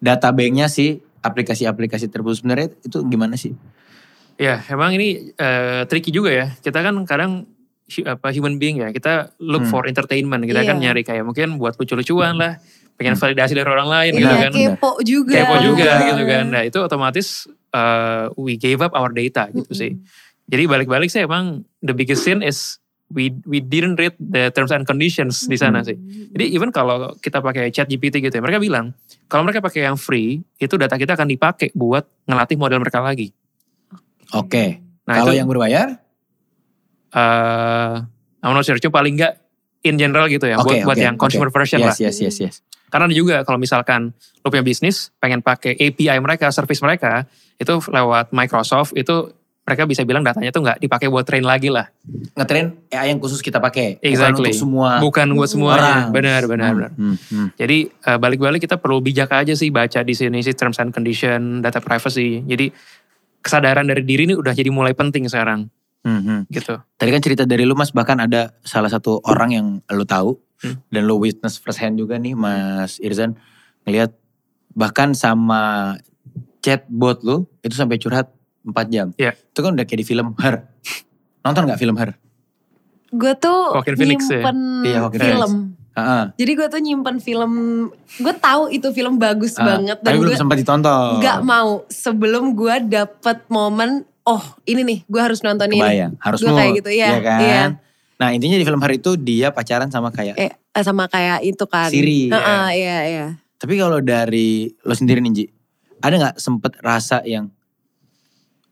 [0.00, 3.52] data banknya si aplikasi-aplikasi tersebut sebenarnya itu gimana sih?
[4.40, 6.46] Ya, emang ini eh, tricky juga ya.
[6.56, 7.44] Kita kan kadang
[8.08, 9.70] apa human being ya, kita look Hmm.
[9.70, 10.40] for entertainment.
[10.42, 10.90] Kita kan Iya.
[10.90, 12.56] nyari kayak mungkin buat lucu-lucuan lah,
[12.96, 13.22] pengen Hmm.
[13.22, 14.52] validasi dari orang lain Iya, gitu kan.
[14.56, 15.36] kepo juga.
[15.36, 16.06] Kepo juga Iya.
[16.08, 16.44] gitu kan.
[16.48, 19.96] Nah, itu otomatis eh, we gave up our data gitu sih.
[20.44, 22.81] Jadi balik-balik sih emang the biggest sin is
[23.12, 25.94] we we didn't read the terms and conditions di sana sih.
[26.32, 28.96] Jadi even kalau kita pakai chat GPT gitu ya, mereka bilang
[29.28, 33.30] kalau mereka pakai yang free, itu data kita akan dipakai buat ngelatih model mereka lagi.
[34.32, 34.80] Oke.
[35.04, 36.00] Nah Kalau itu yang berbayar?
[37.12, 37.94] eh
[38.42, 39.38] I'm not sure, cuma paling nggak
[39.86, 41.54] in general gitu ya, Oke, buat, buat oke, yang consumer oke.
[41.54, 41.94] version lah.
[41.94, 42.54] Yes, yes, yes, yes.
[42.90, 44.12] Karena ada juga kalau misalkan
[44.44, 47.24] lo punya bisnis, pengen pakai API mereka, service mereka,
[47.56, 49.32] itu lewat Microsoft, itu
[49.72, 51.88] mereka bisa bilang datanya tuh nggak dipakai buat train lagi lah.
[52.36, 53.96] Ngetrain AI yang khusus kita pakai.
[53.96, 54.52] Bukan Exactly.
[54.52, 55.80] untuk semua Bukan buat semuanya.
[55.80, 56.04] orang.
[56.12, 56.90] Benar, benar, Hmm, benar.
[56.92, 57.46] hmm, hmm.
[57.56, 61.58] Jadi eh, balik-balik kita perlu bijak aja sih baca di sini sih terms and condition,
[61.58, 62.44] data privacy.
[62.44, 62.68] Jadi
[63.40, 65.66] kesadaran dari diri ini udah jadi mulai penting sekarang
[66.02, 66.40] Hmm, hmm.
[66.50, 66.76] gitu.
[66.92, 70.78] Tadi kan cerita dari lu mas, bahkan ada salah satu orang yang lu tahu Hmm.
[70.88, 73.34] dan lu witness first hand juga nih mas Irzan
[73.82, 74.14] ngelihat
[74.70, 75.94] bahkan sama
[76.58, 78.30] chatbot lu itu sampai curhat
[78.62, 79.06] 4 jam.
[79.14, 79.32] Iya.
[79.34, 80.66] Itu kan udah kayak di film Her.
[81.42, 82.14] Nonton gak film Her?
[83.12, 84.40] Gue tuh Joaquin Phoenix ya?
[84.82, 85.52] Iya, Joaquin film.
[85.92, 86.24] Heeh.
[86.40, 87.52] Jadi gue tuh nyimpen film,
[88.16, 91.20] gue tahu itu film bagus Ah, banget Tapi dan belum gue sempat ditonton.
[91.20, 95.84] nggak mau sebelum gue dapet momen, oh ini nih gue harus nonton ini.
[95.84, 96.12] Kebayang.
[96.16, 97.40] Harus Gue kayak gitu, iya, kan?
[97.44, 97.62] iya.
[98.16, 100.32] Nah intinya di film hari itu dia pacaran sama kayak.
[100.40, 101.92] Eh, eh, sama kayak itu kan.
[101.92, 103.26] Siri, Heeh, iya, iya.
[103.60, 105.44] Tapi kalau dari lo sendiri Ninji,
[106.00, 107.52] ada nggak sempet rasa yang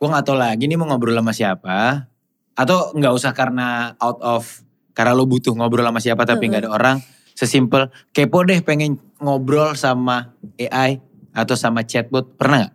[0.00, 2.08] gue nggak tahu lagi nih mau ngobrol sama siapa?
[2.56, 4.64] Atau nggak usah karena out of
[4.96, 6.96] karena lo butuh ngobrol sama siapa tapi nggak ada orang.
[7.36, 11.04] Sesimpel kepo deh pengen ngobrol sama AI
[11.36, 12.74] atau sama chatbot pernah nggak?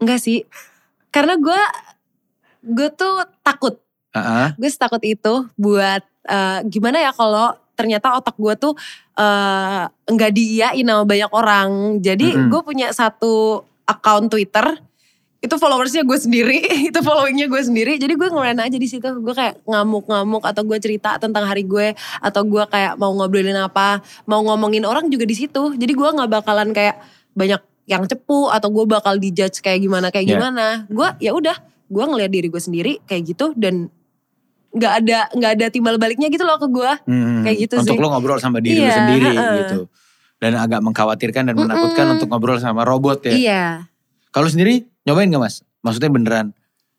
[0.00, 0.48] Enggak sih.
[1.12, 1.62] Karena gue
[2.64, 3.76] gue tuh takut.
[4.16, 4.56] Heeh.
[4.56, 8.72] Gue takut itu buat eh, gimana ya kalau ternyata otak gue tuh
[9.20, 12.00] eh, enggak diiyain sama banyak orang.
[12.00, 12.48] Jadi Mm-mm.
[12.48, 14.80] gue punya satu account Twitter
[15.44, 17.92] itu followersnya gue sendiri, itu followingnya gue sendiri.
[17.94, 19.04] Jadi gue ngelain aja di situ.
[19.20, 24.00] Gue kayak ngamuk-ngamuk atau gue cerita tentang hari gue atau gue kayak mau ngobrolin apa,
[24.24, 25.76] mau ngomongin orang juga di situ.
[25.76, 26.96] Jadi gue nggak bakalan kayak
[27.36, 30.40] banyak yang cepu atau gue bakal dijudge kayak gimana kayak Yeah.
[30.40, 30.66] gimana.
[30.88, 31.52] Gue ya udah,
[31.84, 33.92] gue ngelihat diri gue sendiri kayak gitu dan
[34.72, 36.90] nggak ada nggak ada timbal baliknya gitu loh ke gue.
[37.04, 38.00] Hmm, Kayak gitu untuk sih.
[38.00, 39.30] lo ngobrol sama diri lo Iya, sendiri
[39.60, 39.78] gitu.
[40.40, 42.14] Dan agak mengkhawatirkan dan menakutkan Mm-mm.
[42.18, 43.34] untuk ngobrol sama robot ya.
[43.36, 43.64] Iya.
[44.32, 45.60] Kalau sendiri nyobain gak mas?
[45.80, 46.46] Maksudnya beneran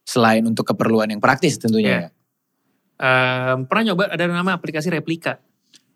[0.05, 1.99] selain untuk keperluan yang praktis tentunya Iya.
[1.99, 2.09] ya.
[2.95, 5.41] Em, pernah nyoba ada nama aplikasi replika.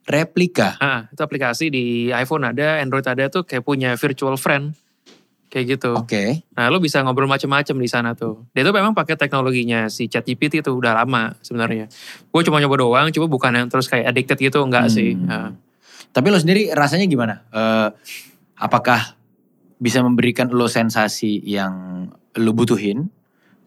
[0.04, 0.76] Replika.
[0.82, 4.74] Ah, itu aplikasi di iPhone ada, Android ada tuh kayak punya virtual friend.
[5.50, 5.98] Kayak gitu.
[5.98, 6.46] Oke.
[6.54, 8.46] Nah, lo bisa ngobrol macam-macam di sana tuh.
[8.54, 11.90] Dia tuh memang pakai teknologinya si ChatGPT itu udah lama sebenarnya.
[12.30, 14.94] Gue cuma nyoba doang, cuma bukan yang terus kayak addicted gitu, enggak Hmm.
[14.94, 15.18] sih.
[15.26, 15.50] Ah.
[16.14, 17.42] Tapi lo sendiri rasanya gimana?
[17.50, 17.88] Eh,
[18.62, 19.18] apakah
[19.80, 22.06] bisa memberikan lo sensasi yang
[22.36, 23.10] lo butuhin?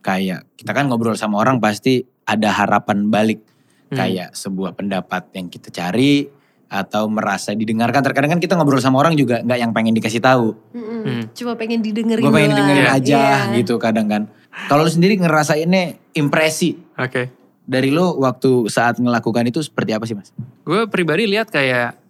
[0.03, 3.41] Kayak kita kan ngobrol sama orang pasti ada harapan balik.
[3.89, 3.97] Hmm.
[3.99, 6.27] Kayak sebuah pendapat yang kita cari
[6.73, 8.01] atau merasa didengarkan.
[8.01, 10.57] Terkadang kan kita ngobrol sama orang juga nggak yang pengen dikasih tahu.
[10.73, 11.01] Mm-mm.
[11.05, 11.23] Hmm.
[11.37, 12.61] Cuma pengen didengerin Gue pengen doang.
[12.65, 12.97] dengerin Iya.
[12.97, 13.57] aja Iya.
[13.61, 14.23] gitu kadang kan.
[14.69, 17.29] Kalau lo sendiri ngerasainnya impresi Oke.
[17.63, 20.33] dari lo waktu saat melakukan itu seperti apa sih mas?
[20.65, 22.01] Gue pribadi lihat kayak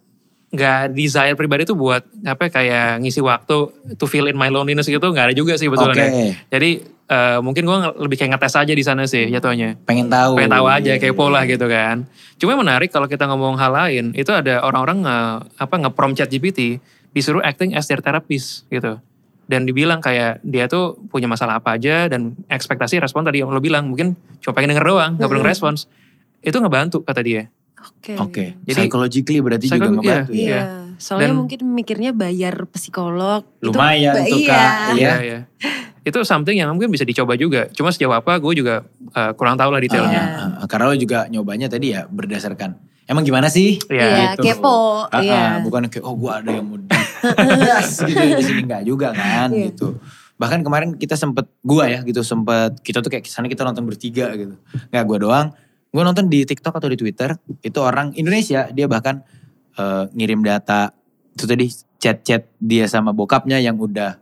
[0.53, 3.57] nggak desire pribadi tuh buat apa ya, kayak ngisi waktu
[3.97, 6.37] to fill in my loneliness gitu nggak ada juga sih betulnya.
[6.53, 6.69] Jadi
[7.09, 9.81] eh, mungkin gue lebih kayak ngetes aja di sana sih jatuhnya.
[9.89, 10.37] pengen tahu.
[10.37, 11.57] pengen tahu aja kepo lah iya.
[11.57, 12.05] gitu kan.
[12.37, 15.17] Cuma menarik kalau kita ngomong hal lain, itu ada orang-orang nge,
[15.57, 16.77] apa nge-prompt chat GPT
[17.17, 19.01] disuruh acting as their therapist gitu.
[19.49, 23.59] Dan dibilang kayak dia tuh punya masalah apa aja dan ekspektasi respon tadi yang lo
[23.59, 25.89] bilang mungkin cuma pengen denger doang, nggak perlu respons.
[26.45, 27.49] Itu ngebantu kata dia.
[27.83, 28.13] Oke.
[28.15, 30.53] Oke, Jadi- psychologically berarti juga ngebantu iya, ya.
[30.55, 30.61] Iya.
[30.95, 33.43] Soalnya Dan- mungkin mikirnya bayar psikolog.
[33.57, 34.49] itu- Lumayan tuh iya.
[34.49, 34.71] kak.
[34.95, 35.13] Iya.
[35.19, 35.39] iya.
[36.01, 37.67] Itu something yang mungkin bisa dicoba juga.
[37.69, 40.11] Cuma sejauh apa gue juga uh, kurang tahu lah detailnya.
[40.11, 40.45] Iya.
[40.59, 43.79] Ah, karena lo juga nyobanya tadi ya berdasarkan emang gimana sih?
[43.85, 44.47] Iya, Gitu.
[44.47, 45.07] kepo.
[45.07, 45.43] Ah, Iya.
[45.59, 49.71] bukan kayak oh gue ada yang mau digas gitu di sini nggak juga kan Iya.
[49.71, 49.99] gitu.
[50.33, 54.27] Bahkan kemarin kita sempet gua ya gitu sempet kita tuh kayak sana kita nonton bertiga
[54.33, 54.59] gitu.
[54.89, 55.47] Nggak gua doang.
[55.93, 59.21] Gua nonton di TikTok atau di Twitter itu orang Indonesia dia bahkan
[59.77, 60.89] eh, ngirim data
[61.37, 61.69] itu tadi
[62.01, 64.17] chat-chat dia sama bokapnya yang udah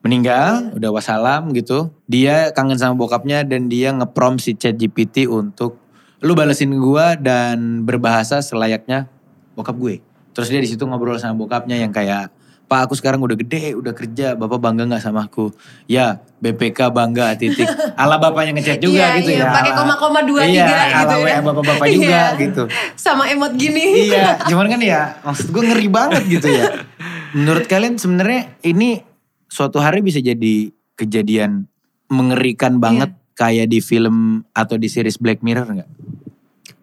[0.00, 1.92] meninggal, udah wassalam gitu.
[2.08, 5.76] Dia kangen sama bokapnya dan dia ngeprom si chat GPT untuk
[6.24, 9.06] lu balesin gua dan berbahasa selayaknya
[9.54, 9.98] bokap gue.
[10.38, 12.30] Terus dia di situ ngobrol sama bokapnya yang kayak
[12.68, 15.48] Pak aku sekarang udah gede, udah kerja, bapak bangga nggak sama aku?
[15.88, 17.64] Ya BPK bangga titik.
[17.96, 19.52] Ala bapaknya ngechat juga Iya, gitu iya, ya.
[19.56, 21.38] pakai koma-koma dua, iya, tiga gitu ala ya.
[21.40, 22.24] Bapak-bapak juga Iya.
[22.36, 22.62] gitu.
[22.92, 24.12] Sama emot gini.
[24.12, 26.64] iya, cuman kan ya maksud gue ngeri banget gitu ya.
[27.32, 29.00] Menurut kalian sebenarnya ini
[29.48, 31.64] suatu hari bisa jadi kejadian
[32.12, 35.90] mengerikan banget kayak di film atau di series Black Mirror nggak?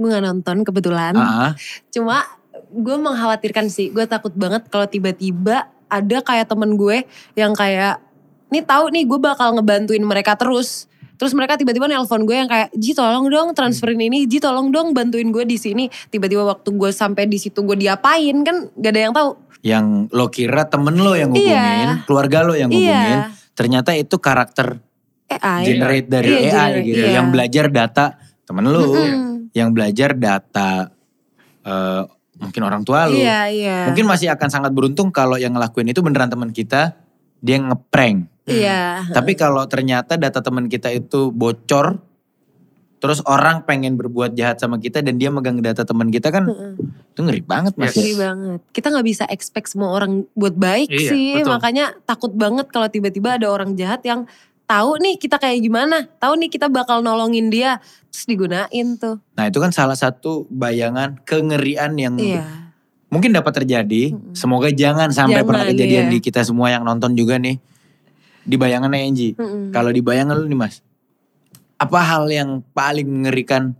[0.01, 1.13] Gue gak nonton kebetulan.
[1.13, 1.51] Ah, ah.
[1.93, 2.25] Cuma
[2.73, 3.93] gue mengkhawatirkan sih.
[3.93, 8.01] Gue takut banget kalau tiba-tiba ada kayak temen gue yang kayak,
[8.49, 10.85] nih tahu nih gue bakal ngebantuin mereka terus.
[11.15, 14.91] Terus mereka tiba-tiba nelpon gue yang kayak, Ji tolong dong transferin ini, Ji tolong dong
[14.91, 15.87] bantuin gue di sini.
[16.11, 19.31] Tiba-tiba waktu gue sampai di situ gue diapain kan gak ada yang tahu.
[19.65, 22.05] yang lo kira temen lo yang hubungin, Iya.
[22.05, 22.77] keluarga lo yang Iya.
[22.85, 23.19] hubungin,
[23.57, 24.77] ternyata itu karakter
[25.25, 25.65] AI.
[25.65, 27.13] generate dari Iya, AI generate, gitu, iya.
[27.17, 28.05] yang belajar data
[28.45, 29.49] temen lo, Mm-mm.
[29.57, 30.93] yang belajar data
[31.65, 32.03] eh,
[32.39, 33.15] mungkin orang tua lo.
[33.15, 33.77] Iya, iya.
[33.91, 36.95] Mungkin masih akan sangat beruntung kalau yang ngelakuin itu beneran teman kita,
[37.39, 38.27] dia ngeprank.
[38.45, 39.09] Iya.
[39.09, 41.97] Tapi kalau ternyata data teman kita itu bocor,
[43.01, 46.73] terus orang pengen berbuat jahat sama kita dan dia megang data teman kita kan, Heeh.
[47.13, 47.93] itu ngeri banget mas.
[47.93, 48.01] Yes.
[48.01, 48.59] Ngeri banget.
[48.69, 51.29] Kita nggak bisa expect semua orang buat baik Iya, sih.
[51.41, 51.53] betul.
[51.57, 54.29] Makanya takut banget kalau tiba-tiba ada orang jahat yang
[54.65, 56.05] tahu nih kita kayak gimana.
[56.17, 57.79] Tahu nih kita bakal nolongin dia.
[58.09, 59.21] Terus digunain tuh.
[59.33, 62.43] Nah itu kan salah satu bayangan kengerian yang Iya.
[63.07, 64.11] mungkin dapat terjadi.
[64.33, 66.13] Semoga jangan sampai Jangan, pernah kejadian iya.
[66.13, 67.57] di kita semua yang nonton juga nih.
[68.45, 69.33] Di bayangannya Angie.
[69.33, 69.73] Mm-mm.
[69.73, 70.81] Kalau di bayangan lu nih mas.
[71.75, 73.75] Apa hal yang paling mengerikan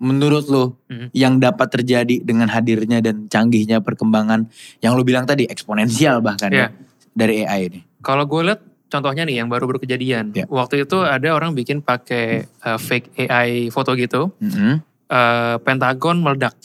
[0.00, 1.12] menurut lo Mhm.
[1.12, 4.48] yang dapat terjadi dengan hadirnya dan canggihnya perkembangan
[4.80, 6.68] yang lo bilang tadi eksponensial bahkan Iya.
[6.68, 6.68] ya
[7.12, 7.80] dari AI ini.
[8.00, 8.60] Kalau gue lihat
[8.90, 10.34] contohnya nih yang baru-baru kejadian.
[10.34, 10.44] Ya.
[10.50, 14.34] Waktu itu ada orang bikin pakai uh, fake AI foto gitu.
[14.42, 14.82] Mhm.
[15.08, 16.58] uh, Pentagon meledak.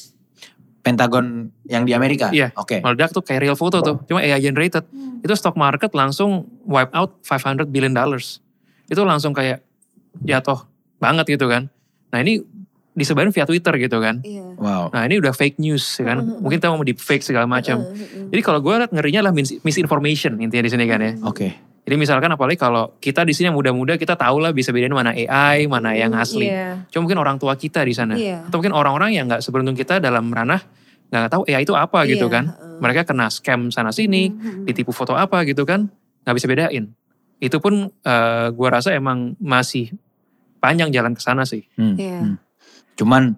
[0.85, 2.29] Pentagon yang di Amerika.
[2.29, 2.53] Iya.
[2.53, 2.81] Oke.
[2.81, 4.01] Meledak tuh kayak real foto tuh.
[4.05, 4.85] Cuma AI generated.
[5.25, 8.37] Itu stock market langsung wipe out 500 billion dollars.
[8.85, 9.65] Itu langsung kayak
[10.21, 10.65] jatuh
[11.01, 11.73] banget gitu kan.
[12.13, 12.37] Nah ini
[12.95, 14.21] disebarin via Twitter gitu kan.
[14.21, 14.45] Iya.
[14.55, 14.93] Wow.
[14.93, 16.21] Nah ini udah fake news ya kan.
[16.21, 16.39] Mm-hmm.
[16.45, 17.81] Mungkin kita mau di fake segala macam.
[18.29, 21.11] Jadi kalau gue liat ngerinya mis- misinformation intinya di sini kan ya.
[21.25, 21.49] Oke.
[21.85, 25.13] Jadi misalkan apalagi kalau kita di sini yang muda-muda kita tahu lah bisa bedain mana
[25.13, 26.49] AI, mana yang asli.
[26.49, 26.89] Iya.
[26.89, 28.17] Cuma mungkin orang tua kita di sana.
[28.17, 28.49] Iya.
[28.49, 30.65] Atau mungkin orang-orang yang nggak seberuntung kita dalam ranah
[31.05, 32.43] nggak tahu AI itu apa gitu Iya, kan.
[32.49, 32.77] heeh.
[32.81, 34.65] Mereka kena scam sana sini, Mhm.
[34.65, 35.85] ditipu foto apa gitu kan.
[36.25, 36.85] Nggak bisa bedain.
[37.37, 39.93] Itu pun eh, gua rasa emang masih
[40.57, 41.69] panjang jalan ke sana sih.
[41.77, 42.19] Hmm, Iya.
[42.25, 42.35] hmm.
[42.97, 43.37] Cuman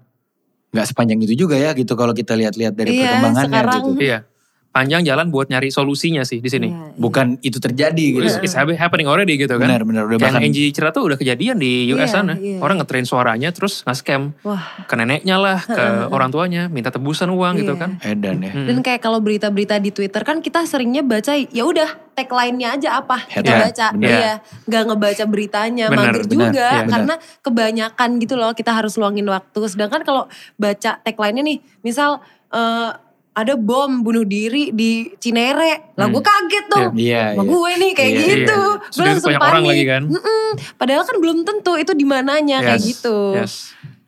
[0.72, 3.92] nggak sepanjang itu juga ya gitu kalau kita lihat-lihat dari Iya, perkembangannya sekarang- gitu.
[4.00, 4.20] Iya.
[4.68, 6.70] Panjang jalan buat nyari solusinya sih di sini.
[6.70, 6.94] Iya, iya.
[6.96, 8.22] Bukan itu terjadi gitu.
[8.22, 9.66] It's, it's happening already gitu kan.
[9.66, 12.34] Benar-benar udah Kayak bahkan NG Cira tuh udah kejadian di US Iya, sana.
[12.38, 12.62] iya.
[12.62, 14.62] Orang ngetrain suaranya terus nge-scam Wah.
[14.86, 17.82] ke neneknya lah, ke orang tuanya, minta tebusan uang gitu Iya.
[17.82, 17.92] kan.
[18.00, 18.52] edan ya.
[18.54, 18.68] Hmm.
[18.70, 23.18] Dan kayak kalau berita-berita di Twitter kan kita seringnya baca ya udah tagline-nya aja apa
[23.24, 23.88] kita Headline, baca.
[23.94, 24.10] bener.
[24.10, 26.92] Iya, nggak ngebaca beritanya, Bener, mager bener, juga iya, bener.
[26.94, 29.60] karena kebanyakan gitu loh kita harus luangin waktu.
[29.66, 32.92] Sedangkan kalau baca tagline-nya nih, misal eh,
[33.38, 35.94] ada bom bunuh diri di Cinere.
[35.94, 36.90] Lah gue kaget tuh.
[36.98, 37.52] Iya, Sama iya.
[37.54, 38.62] gue nih kayak Iya, gitu.
[38.66, 38.90] iya.
[38.90, 39.70] Gue langsung banyak orang panik.
[39.70, 40.04] lagi kan.
[40.10, 40.48] Mm-mm.
[40.74, 43.18] Padahal kan belum tentu itu di mananya kayak Yes, gitu.
[43.38, 43.54] Yes.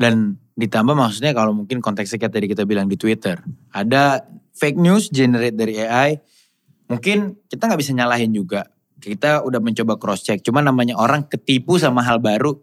[0.02, 3.38] Dan ditambah maksudnya kalau mungkin konteksnya kayak tadi kita bilang di Twitter.
[3.70, 4.26] Ada
[4.58, 6.18] fake news generate dari AI.
[6.90, 8.66] Mungkin kita nggak bisa nyalahin juga.
[8.98, 10.42] Kita udah mencoba cross check.
[10.42, 12.58] Cuma namanya orang ketipu sama hal baru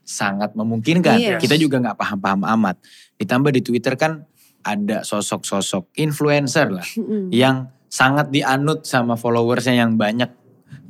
[0.00, 1.20] sangat memungkinkan.
[1.20, 1.36] Iya.
[1.36, 2.80] Kita juga nggak paham-paham amat.
[3.20, 4.24] Ditambah di Twitter kan
[4.64, 6.86] ada sosok-sosok influencer lah.
[7.30, 10.28] Yang sangat dianut sama followersnya yang banyak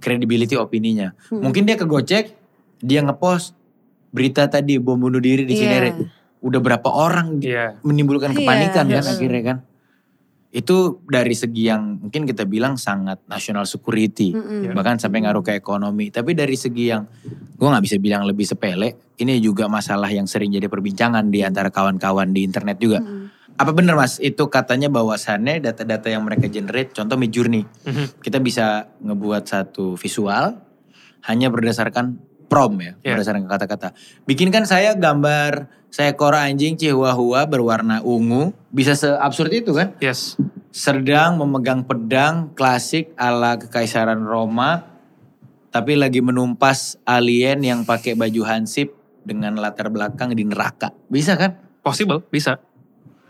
[0.03, 1.15] credibility opininya.
[1.31, 1.43] Mm-mm.
[1.47, 2.35] Mungkin dia kegocek,
[2.83, 3.55] dia ngepost
[4.11, 5.63] berita tadi bom bunuh diri di Iya.
[5.63, 5.91] Cinere.
[6.43, 7.79] Udah berapa orang Iya.
[7.83, 9.13] menimbulkan Iya, kepanikan kan iya.
[9.15, 9.59] akhirnya kan.
[10.49, 14.33] Itu dari segi yang mungkin kita bilang sangat national security.
[14.33, 14.73] Mm-mm.
[14.73, 16.09] Bahkan sampai ngaruh ke ekonomi.
[16.09, 17.05] Tapi dari segi yang
[17.55, 18.97] gue gak bisa bilang lebih sepele.
[19.19, 22.99] Ini juga masalah yang sering jadi perbincangan di antara kawan-kawan di internet juga.
[23.05, 23.38] Mm-mm.
[23.59, 27.67] Apa bener mas itu katanya bahwasannya data-data yang mereka generate contoh Midjourney.
[27.67, 28.23] Mhm.
[28.23, 30.63] Kita bisa ngebuat satu visual
[31.27, 33.19] hanya berdasarkan prom ya, Iya.
[33.19, 33.89] berdasarkan kata-kata.
[34.25, 39.93] Bikinkan saya gambar seekor anjing chihuahua berwarna ungu, bisa seabsurd itu kan?
[39.99, 40.39] Yes.
[40.71, 44.87] Sedang memegang pedang klasik ala kekaisaran Roma,
[45.75, 48.95] tapi lagi menumpas alien yang pakai baju hansip
[49.27, 50.95] dengan latar belakang di neraka.
[51.11, 51.59] Bisa kan?
[51.85, 52.61] Possible, bisa.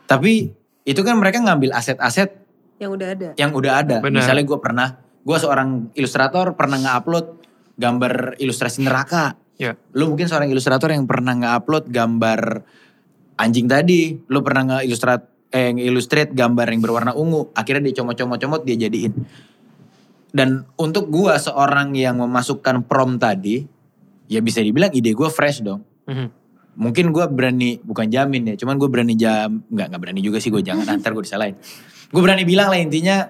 [0.08, 0.50] Tapi
[0.88, 2.32] itu kan mereka ngambil aset-aset
[2.80, 3.28] Yang udah ada.
[3.36, 3.96] yang udah ada.
[4.00, 4.24] Benar.
[4.24, 4.88] Misalnya gue pernah,
[5.20, 7.26] gue seorang ilustrator pernah nge-upload
[7.76, 9.36] gambar ilustrasi neraka.
[9.60, 9.76] Ya.
[9.92, 12.40] Lu mungkin seorang ilustrator yang pernah nge-upload gambar
[13.36, 14.16] anjing tadi.
[14.32, 17.52] Lu pernah nge-illustrat eh nge-illustrate gambar yang berwarna ungu.
[17.52, 19.12] Akhirnya dia comot-comot-comot dia jadiin.
[20.28, 23.64] Dan untuk gue seorang yang memasukkan prom tadi,
[24.28, 25.84] ya bisa dibilang ide gue fresh dong.
[26.08, 26.37] Mhm.
[26.78, 30.54] Mungkin gue berani, bukan jamin ya, cuman gue berani jam, nggak nggak berani juga sih
[30.54, 31.58] gue jangan, ntar gue disalahin.
[32.14, 33.26] Gue berani bilang lah intinya,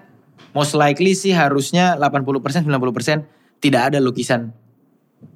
[0.52, 2.68] most likely sih harusnya 80% 90%
[3.64, 4.52] tidak ada lukisan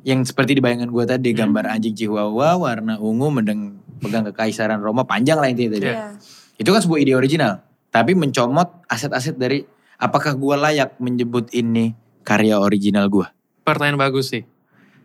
[0.05, 5.41] yang seperti dibayangkan gue tadi, gambar anjing chihuahua warna ungu mendeng pegang kekaisaran Roma panjang
[5.41, 5.89] lah intinya tadi.
[5.89, 6.13] Iya.
[6.61, 9.65] Itu kan sebuah ide original, tapi mencomot aset-aset dari
[9.97, 13.27] apakah gue layak menyebut ini karya original gue?
[13.63, 14.43] Pertanyaan bagus sih.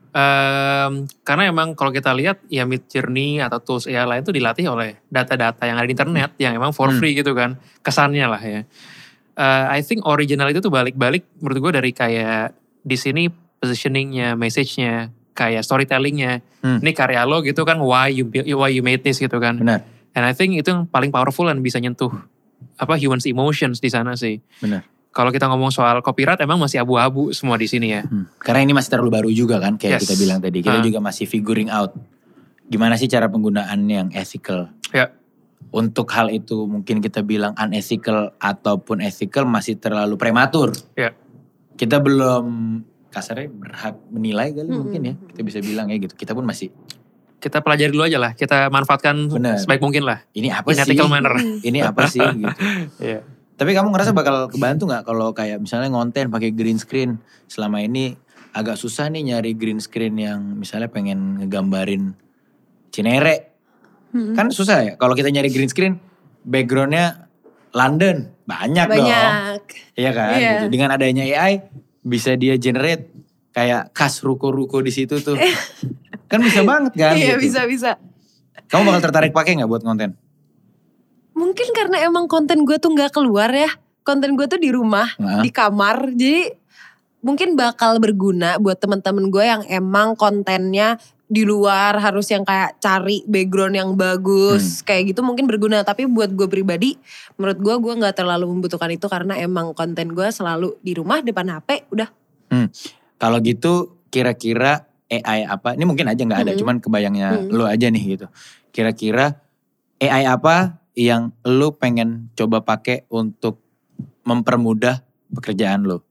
[0.10, 0.92] Em,
[1.22, 4.98] karena emang kalau kita lihat ya Mid Journey atau tools AI lain itu dilatih oleh
[5.06, 6.98] data-data yang ada di internet yang emang for Hmm.
[6.98, 7.56] free gitu kan.
[7.80, 8.62] Kesannya lah ya.
[9.38, 12.52] Eh, I think original itu tuh balik-balik menurut gue dari kayak
[12.82, 13.28] di sini
[13.58, 16.42] positioningnya, message-nya, kayak storytellingnya.
[16.60, 16.82] Hmm.
[16.82, 19.62] Ini karya lo gitu kan, why you build- why you made this gitu kan.
[19.62, 19.86] Benar,
[20.18, 22.10] And I think itu yang paling powerful dan bisa nyentuh
[22.76, 24.42] apa humans emotions di sana sih.
[24.58, 24.82] benar.
[25.18, 28.06] Kalau kita ngomong soal copyright emang masih abu-abu semua di sini ya.
[28.06, 28.30] Hmm.
[28.38, 30.02] Karena ini masih terlalu baru juga kan, kayak Yes.
[30.06, 30.62] kita bilang tadi.
[30.62, 30.86] Kita Ah.
[30.86, 31.98] juga masih figuring out
[32.64, 34.70] gimana sih cara penggunaan yang ethical.
[34.92, 35.10] Ya.
[35.70, 40.70] Untuk hal itu mungkin kita bilang unethical ataupun ethical masih terlalu prematur.
[40.94, 41.18] Ya.
[41.74, 42.46] Kita belum
[43.10, 44.78] kasarnya berhak menilai kali Mm-mm.
[44.78, 45.14] mungkin ya.
[45.28, 46.14] Kita bisa bilang ya gitu.
[46.14, 46.70] Kita pun masih
[47.38, 49.62] Kita pelajari dulu aja lah, kita manfaatkan Benar.
[49.62, 50.26] sebaik mungkin lah.
[50.34, 50.84] ini apa In sih?
[50.84, 51.38] ethical manner.
[51.62, 52.50] Ini apa sih gitu.
[53.00, 53.22] Iya.
[53.58, 57.18] Tapi kamu ngerasa bakal kebantu nggak kalau kayak misalnya ngonten pakai green screen
[57.50, 58.14] selama ini
[58.54, 62.14] agak susah nih nyari green screen yang misalnya pengen ngegambarin
[62.94, 63.58] Cinere
[64.18, 64.34] Hmm.
[64.34, 66.00] Kan susah ya kalau kita nyari green screen
[66.48, 67.28] backgroundnya
[67.76, 69.04] London banyak, dong.
[69.04, 69.62] Banyak.
[70.00, 70.38] Iya kan?
[70.40, 70.52] Iya.
[70.56, 70.66] Gitu.
[70.72, 71.68] Dengan adanya AI
[72.02, 73.12] bisa dia generate
[73.52, 75.36] kayak kas ruko-ruko di situ tuh.
[76.32, 77.14] kan bisa banget kan?
[77.20, 77.52] Iya gitu.
[77.52, 77.92] bisa bisa.
[78.72, 80.16] Kamu bakal tertarik pakai nggak buat konten?
[81.38, 83.70] Mungkin karena emang konten gue tuh nggak keluar ya.
[84.02, 85.46] Konten gue tuh di rumah, Nah.
[85.46, 86.10] di kamar.
[86.18, 86.50] Jadi
[87.22, 93.20] mungkin bakal berguna buat teman-teman gue yang emang kontennya di luar harus yang kayak cari
[93.28, 94.00] background yang Hmm.
[94.00, 96.96] bagus kayak gitu mungkin berguna tapi buat gue pribadi
[97.36, 101.52] menurut gue gue nggak terlalu membutuhkan itu karena emang konten gue selalu di rumah depan
[101.52, 102.08] hp udah
[103.20, 105.76] Kalau gitu kira-kira AI apa?
[105.76, 106.62] Ini mungkin aja nggak ada, Mm-mm.
[106.62, 107.52] cuman kebayangnya Mm.
[107.52, 108.28] lu aja nih gitu.
[108.70, 109.36] Kira-kira
[109.98, 113.62] AI apa yang lu pengen coba pakai untuk
[114.24, 116.02] mempermudah pekerjaan lu?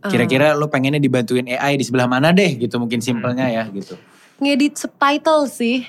[0.00, 3.94] Kira-kira lu pengennya dibantuin AI di sebelah mana deh gitu mungkin simpelnya ya gitu.
[3.94, 4.00] Eh,
[4.40, 5.84] ngedit subtitle sih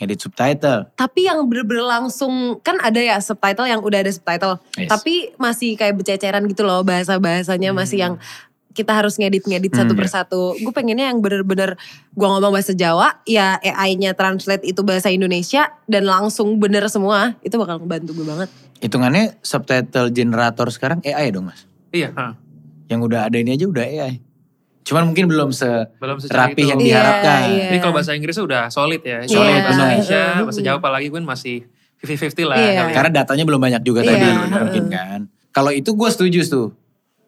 [0.00, 0.88] Edit subtitle.
[0.96, 4.88] tapi yang bener-bener langsung kan ada ya subtitle yang udah ada subtitle Yes.
[4.88, 8.14] tapi masih kayak bececeran gitu loh bahasa bahasanya masih yang
[8.70, 10.00] kita harus ngedit-ngedit satu Hmm, ya.
[10.00, 10.42] persatu.
[10.56, 11.74] Gue pengennya yang bener-bener
[12.10, 17.34] gue ngomong bahasa Jawa, ya AI-nya translate itu bahasa Indonesia dan langsung bener semua.
[17.40, 18.48] Itu bakal ngebantu gue banget.
[18.78, 21.66] Hitungannya subtitle generator sekarang AI dong mas?
[21.90, 22.38] Iya, ha.
[22.86, 24.22] Yang udah ada ini aja udah AI.
[24.80, 25.68] Cuman mungkin belum se
[25.98, 26.70] belum rapi itu.
[26.70, 27.40] yang Iya, diharapkan.
[27.46, 27.64] iya.
[27.68, 29.18] Jadi kalau bahasa Inggrisnya udah solid ya.
[29.22, 29.86] Solid, Solid bahasa benar.
[29.92, 31.56] Indonesia, bahasa Jawa apalagi gue masih
[32.00, 32.56] 50-50 lah.
[32.56, 32.64] Iya.
[32.64, 32.94] kali ya.
[32.96, 35.20] Karena datanya belum banyak juga Iya, tadi mungkin kan.
[35.50, 36.68] Kalau itu gue setuju tuh.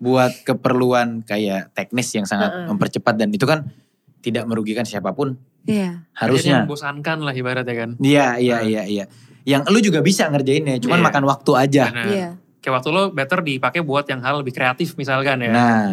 [0.03, 2.67] Buat keperluan kayak teknis yang sangat Heeh.
[2.67, 3.71] mempercepat dan itu kan
[4.19, 5.39] tidak merugikan siapa pun.
[5.63, 6.03] Iya.
[6.11, 6.57] Jadi Harusnya.
[6.67, 7.91] membosankan lah ibaratnya kan.
[8.03, 9.05] Iya, iya, iya, iya.
[9.47, 11.07] Yang lu juga bisa ngerjainnya, cuman Iya.
[11.07, 11.85] makan waktu aja.
[12.07, 12.29] Iya.
[12.63, 15.51] Kayak waktu lo better dipakai buat yang hal lebih kreatif misalkan ya.
[15.51, 15.87] Nah,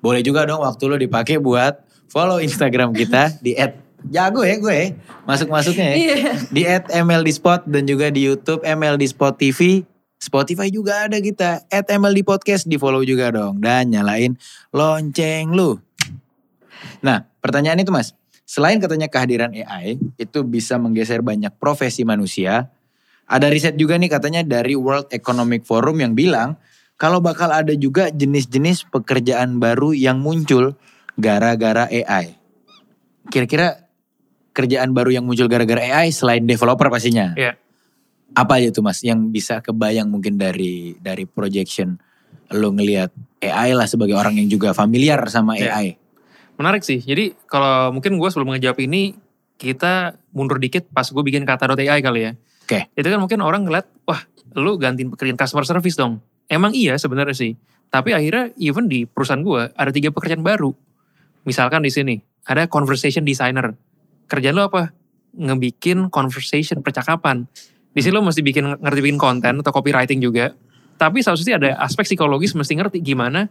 [0.00, 3.56] boleh juga dong waktu lu dipakai buat follow Instagram kita di
[4.06, 4.92] jago ya gue
[5.24, 5.96] masuk-masuknya ya.
[5.96, 6.32] Iya.
[6.52, 6.62] Di
[7.00, 9.88] @mldspot dan juga di YouTube MLD Spot TV.
[10.26, 11.62] Spotify juga ada kita.
[11.70, 13.62] MLD Podcast di follow juga dong.
[13.62, 14.34] Dan nyalain
[14.74, 15.78] lonceng lu.
[17.06, 18.10] Nah pertanyaan itu mas.
[18.46, 22.70] Selain katanya kehadiran AI itu bisa menggeser banyak profesi manusia.
[23.26, 26.54] Ada riset juga nih katanya dari World Economic Forum yang bilang
[26.94, 30.78] kalau bakal ada juga jenis-jenis pekerjaan baru yang muncul
[31.18, 32.38] gara-gara AI.
[33.26, 33.86] Kira-kira
[34.54, 37.34] kerjaan baru yang muncul gara-gara AI selain developer pastinya.
[37.34, 37.58] Iya.
[38.34, 41.96] Apa aja tuh Mas yang bisa kebayang mungkin dari dari projection
[42.50, 43.10] lo ngelihat
[43.42, 45.70] AI lah sebagai orang yang juga familiar sama Iya.
[45.74, 45.88] AI.
[46.56, 47.02] Menarik sih.
[47.02, 49.12] Jadi kalau mungkin gue sebelum ngejawab ini,
[49.60, 52.32] kita mundur dikit pas gue bikin kata.ai kali ya.
[52.64, 52.88] Oke.
[52.96, 54.24] Itu kan mungkin orang ngeliat, wah
[54.56, 56.24] lu gantiin pekerjaan customer service dong.
[56.48, 57.52] Emang iya sebenarnya sih.
[57.92, 60.72] Tapi akhirnya even di perusahaan gue ada tiga pekerjaan baru.
[61.44, 62.16] Misalkan di sini
[62.48, 63.76] ada conversation designer.
[64.26, 64.90] Kerjaan lo apa?
[65.36, 67.44] Ngebikin conversation, percakapan.
[67.96, 70.52] Di sini lo mesti bikin ngerti bikin konten atau copywriting juga.
[71.00, 73.48] Tapi seharusnya ada aspek psikologis mesti ngerti gimana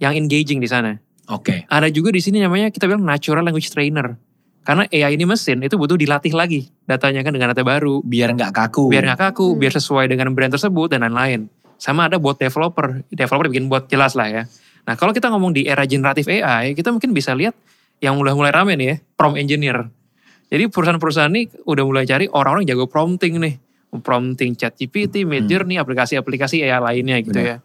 [0.00, 0.96] yang engaging di sana.
[1.28, 1.68] Oke.
[1.68, 4.16] Ada juga di sini namanya kita bilang natural language trainer.
[4.64, 8.00] Karena AI ini mesin itu butuh dilatih lagi datanya kan dengan data baru.
[8.00, 8.88] Biar nggak kaku.
[8.88, 9.60] Biar nggak kaku, Hmm.
[9.60, 11.52] biar sesuai dengan brand tersebut dan lain-lain.
[11.76, 13.04] Sama ada bot developer.
[13.12, 14.42] Developer bikin bot jelas lah ya.
[14.88, 17.52] Nah kalau kita ngomong di era generatif AI, kita mungkin bisa lihat
[18.00, 19.88] yang udah mulai rame nih ya, prompt engineer.
[20.48, 23.63] Jadi perusahaan-perusahaan ini udah mulai cari orang-orang jago prompting nih.
[24.02, 27.46] Prompting chat GPT, Midjourney, aplikasi-aplikasi AI lainnya gitu Benar.
[27.46, 27.56] ya.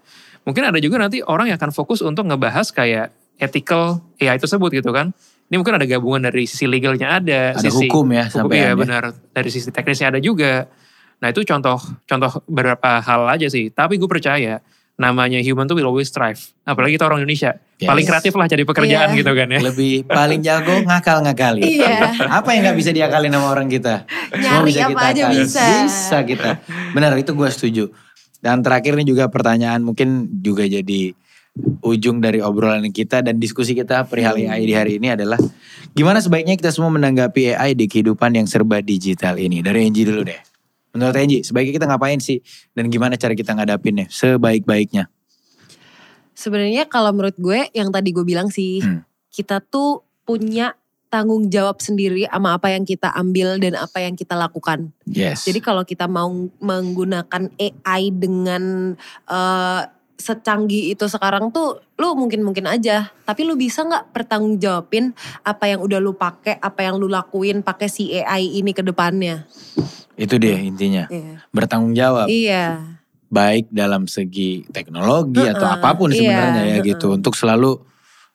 [0.46, 4.92] Mungkin ada juga nanti orang yang akan fokus untuk ngebahas kayak ethical AI tersebut gitu
[4.92, 5.16] kan.
[5.50, 8.72] Ini mungkin ada gabungan dari sisi legalnya ada, Ada sisi hukum ya hukum sampai ya
[8.78, 9.04] benar.
[9.34, 10.70] Dari sisi teknisnya ada juga.
[11.20, 13.74] Nah itu contoh contoh beberapa hal aja sih.
[13.74, 14.62] Tapi gue percaya
[15.00, 16.38] namanya human tuh will always strive.
[16.68, 17.58] Apalagi kita orang Indonesia.
[17.80, 17.88] Yes.
[17.88, 19.20] Paling kreatif lah cari pekerjaan Iya.
[19.24, 19.60] gitu kan ya.
[19.64, 21.64] Lebih paling jago ngakal-ngakali.
[21.64, 22.12] Iya.
[22.28, 24.04] Apa yang nggak bisa diakalin sama orang kita?
[24.30, 25.40] Semua Nyari apa aja akalin.
[25.40, 25.64] bisa.
[25.82, 26.50] Bisa kita.
[26.92, 27.84] Benar itu gue setuju.
[28.40, 31.16] Dan terakhir ini juga pertanyaan mungkin juga jadi
[31.82, 34.48] ujung dari obrolan kita dan diskusi kita perihal Hmm.
[34.50, 35.40] AI di hari ini adalah
[35.92, 39.60] gimana sebaiknya kita semua menanggapi AI di kehidupan yang serba digital ini.
[39.60, 40.40] Dari Enji dulu deh.
[40.90, 42.40] Menurut Enji, sebaiknya kita ngapain sih
[42.72, 45.08] dan gimana cara kita ngadapinnya sebaik-baiknya?
[46.40, 49.04] Sebenarnya kalau menurut gue yang tadi gue bilang sih, Hmm.
[49.28, 50.72] kita tuh punya
[51.12, 54.94] tanggung jawab sendiri sama apa yang kita ambil dan apa yang kita lakukan.
[55.04, 55.44] Yes.
[55.44, 56.30] Jadi kalau kita mau
[56.62, 58.96] menggunakan AI dengan
[59.28, 59.82] eh,
[60.20, 63.10] secanggih itu sekarang tuh, lu mungkin-mungkin aja.
[63.26, 67.64] Tapi lu bisa nggak pertanggung jawabin apa yang udah lu pakai, apa yang lu lakuin
[67.66, 69.44] pakai si AI ini ke depannya?
[70.20, 71.08] itu deh intinya.
[71.08, 71.48] Iya.
[71.56, 72.28] Bertanggung jawab.
[72.28, 72.99] Iya.
[73.30, 76.90] Baik dalam segi teknologi atau Heeh, apa pun iya, sebenarnya ya heeh.
[76.92, 77.78] gitu untuk selalu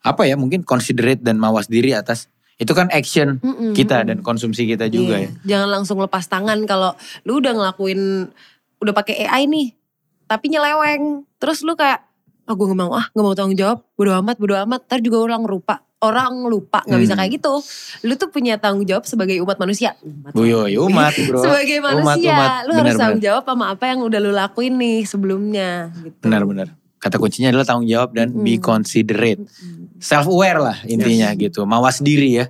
[0.00, 4.08] apa ya mungkin considerate dan mawas diri atas Itu kan action Mm-mm, kita mm-mm.
[4.14, 5.30] dan konsumsi kita juga Iya, ya.
[5.42, 6.94] Jangan langsung lepas tangan kalau
[7.26, 8.30] lu udah ngelakuin
[8.78, 9.74] udah pakai AI nih,
[10.30, 11.26] tapi nyeleweng.
[11.42, 12.06] Terus lu kayak,
[12.46, 14.86] ah gue gak mau ah, gak mau tanggung jawab, bodo amat, bodo amat.
[14.86, 17.20] Ntar juga orang lupa, orang lupa, nggak bisa Hmm.
[17.20, 17.54] kayak gitu.
[18.04, 19.96] Lu tuh punya tanggung jawab sebagai umat manusia.
[19.98, 21.40] Umat Buyo, ya umat bro.
[21.40, 22.50] sebagai manusia, umat.
[22.64, 25.88] lu harus Benar, tanggung jawab sama apa yang udah lu lakuin nih sebelumnya.
[25.96, 26.20] Gitu.
[26.20, 26.68] Benar-benar.
[26.96, 28.62] Kata kuncinya adalah tanggung jawab dan be Mm.
[28.62, 29.40] considerate.
[29.98, 31.64] Self aware lah intinya gitu.
[31.64, 32.48] Mawas diri ya.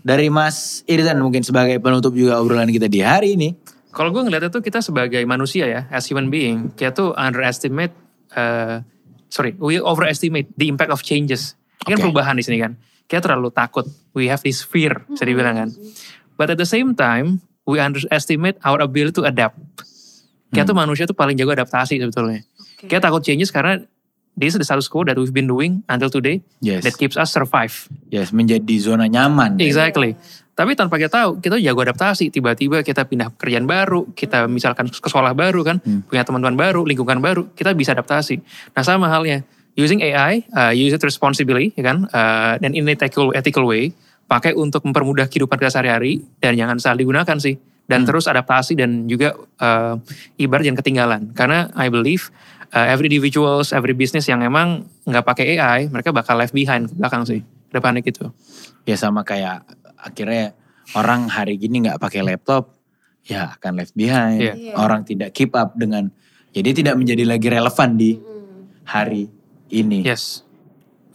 [0.00, 3.54] Dari Mas Irzan mungkin sebagai penutup juga obrolan kita di hari ini.
[3.90, 7.90] Kalau gue ngeliatnya tuh kita sebagai manusia ya, as human being, kita tuh underestimate,
[8.30, 8.84] uh,
[9.26, 11.56] sorry, we overestimate the impact of changes.
[11.82, 12.04] Ini kan Oke.
[12.06, 12.78] perubahan di sini kan.
[13.06, 13.86] Kita terlalu takut.
[14.12, 15.70] We have this fear, bisa dibilang kan.
[16.34, 19.56] But at the same time, we underestimate our ability to adapt.
[20.50, 22.42] Kita tuh manusia tuh paling jago adaptasi sebetulnya.
[22.42, 22.86] Oke.
[22.86, 23.82] Kita takut changes karena
[24.34, 26.82] this is the status quo that we've been doing until today Yes.
[26.82, 27.72] that keeps us survive.
[28.10, 29.58] Yes, menjadi zona nyaman.
[29.58, 30.14] Exactly.
[30.56, 32.32] Tapi tanpa kita tahu, kita jago adaptasi.
[32.32, 36.00] Tiba-tiba kita pindah pekerjaan baru, kita misalkan ke sekolah baru kan, Hmm.
[36.08, 38.40] punya teman-teman baru, lingkungan baru, kita bisa adaptasi.
[38.72, 39.44] Nah sama halnya,
[39.76, 43.92] using AI, uh, use it responsibly, ya kan, uh, dan in a ethical, ethical way,
[44.26, 47.60] pakai untuk mempermudah kehidupan kita sehari-hari, dan jangan salah digunakan sih.
[47.86, 49.94] Dan terus adaptasi dan juga uh,
[50.42, 51.22] ibarat jangan ketinggalan.
[51.38, 52.34] Karena I believe
[52.74, 56.94] uh, every individuals, every business yang emang nggak pakai AI, mereka bakal left behind ke
[56.98, 57.46] belakang sih.
[57.70, 58.34] Ke depannya gitu.
[58.90, 59.62] Ya sama kayak
[60.02, 60.58] akhirnya
[60.98, 62.74] orang hari gini nggak pakai laptop,
[63.22, 64.42] ya akan left behind.
[64.42, 64.54] Iya.
[64.58, 64.72] Iya.
[64.82, 66.10] Orang tidak keep up dengan,
[66.50, 68.18] jadi tidak menjadi lagi relevan di
[68.82, 69.30] hari
[69.70, 70.06] ini.
[70.06, 70.46] Yes.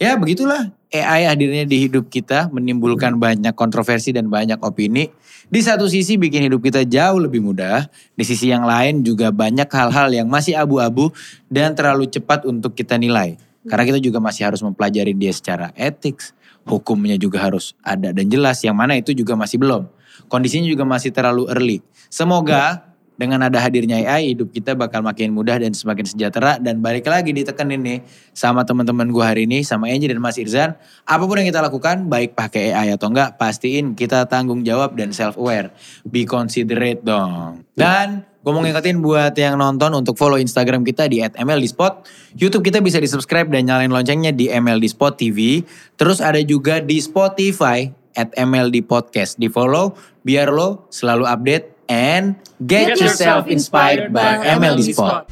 [0.02, 5.08] Ya begitulah AI hadirnya di hidup kita menimbulkan banyak kontroversi dan banyak opini.
[5.48, 9.68] Di satu sisi bikin hidup kita jauh lebih mudah, di sisi yang lain juga banyak
[9.68, 11.12] hal-hal yang masih abu-abu
[11.48, 13.40] dan terlalu cepat untuk kita nilai.
[13.64, 16.20] Karena kita juga masih harus mempelajari dia secara etik,
[16.68, 19.88] hukumnya juga harus ada dan jelas, yang mana itu juga masih belum.
[20.28, 21.78] Kondisinya juga masih terlalu early.
[22.12, 26.56] Semoga dengan ada hadirnya AI hidup kita bakal makin mudah dan semakin sejahtera.
[26.58, 27.98] Dan balik lagi ditekenin nih
[28.32, 30.74] sama teman-teman gue hari ini sama Angie dan Mas Irzan.
[31.04, 35.12] Apa pun yang kita lakukan baik pakai AI atau enggak pastiin kita tanggung jawab dan
[35.12, 35.70] self aware
[36.08, 37.62] be considerate dong.
[37.76, 42.02] Dan gue mau ngingetin buat yang nonton untuk follow Instagram kita di @mldspot
[42.34, 45.62] YouTube kita bisa di subscribe dan nyalain loncengnya di MLDspot TV
[45.94, 49.40] terus ada juga di Spotify at MLD Podcast.
[49.40, 54.94] Di follow biar lo selalu update and get, Get yourself inspired by MLD.
[54.94, 55.30] Spot.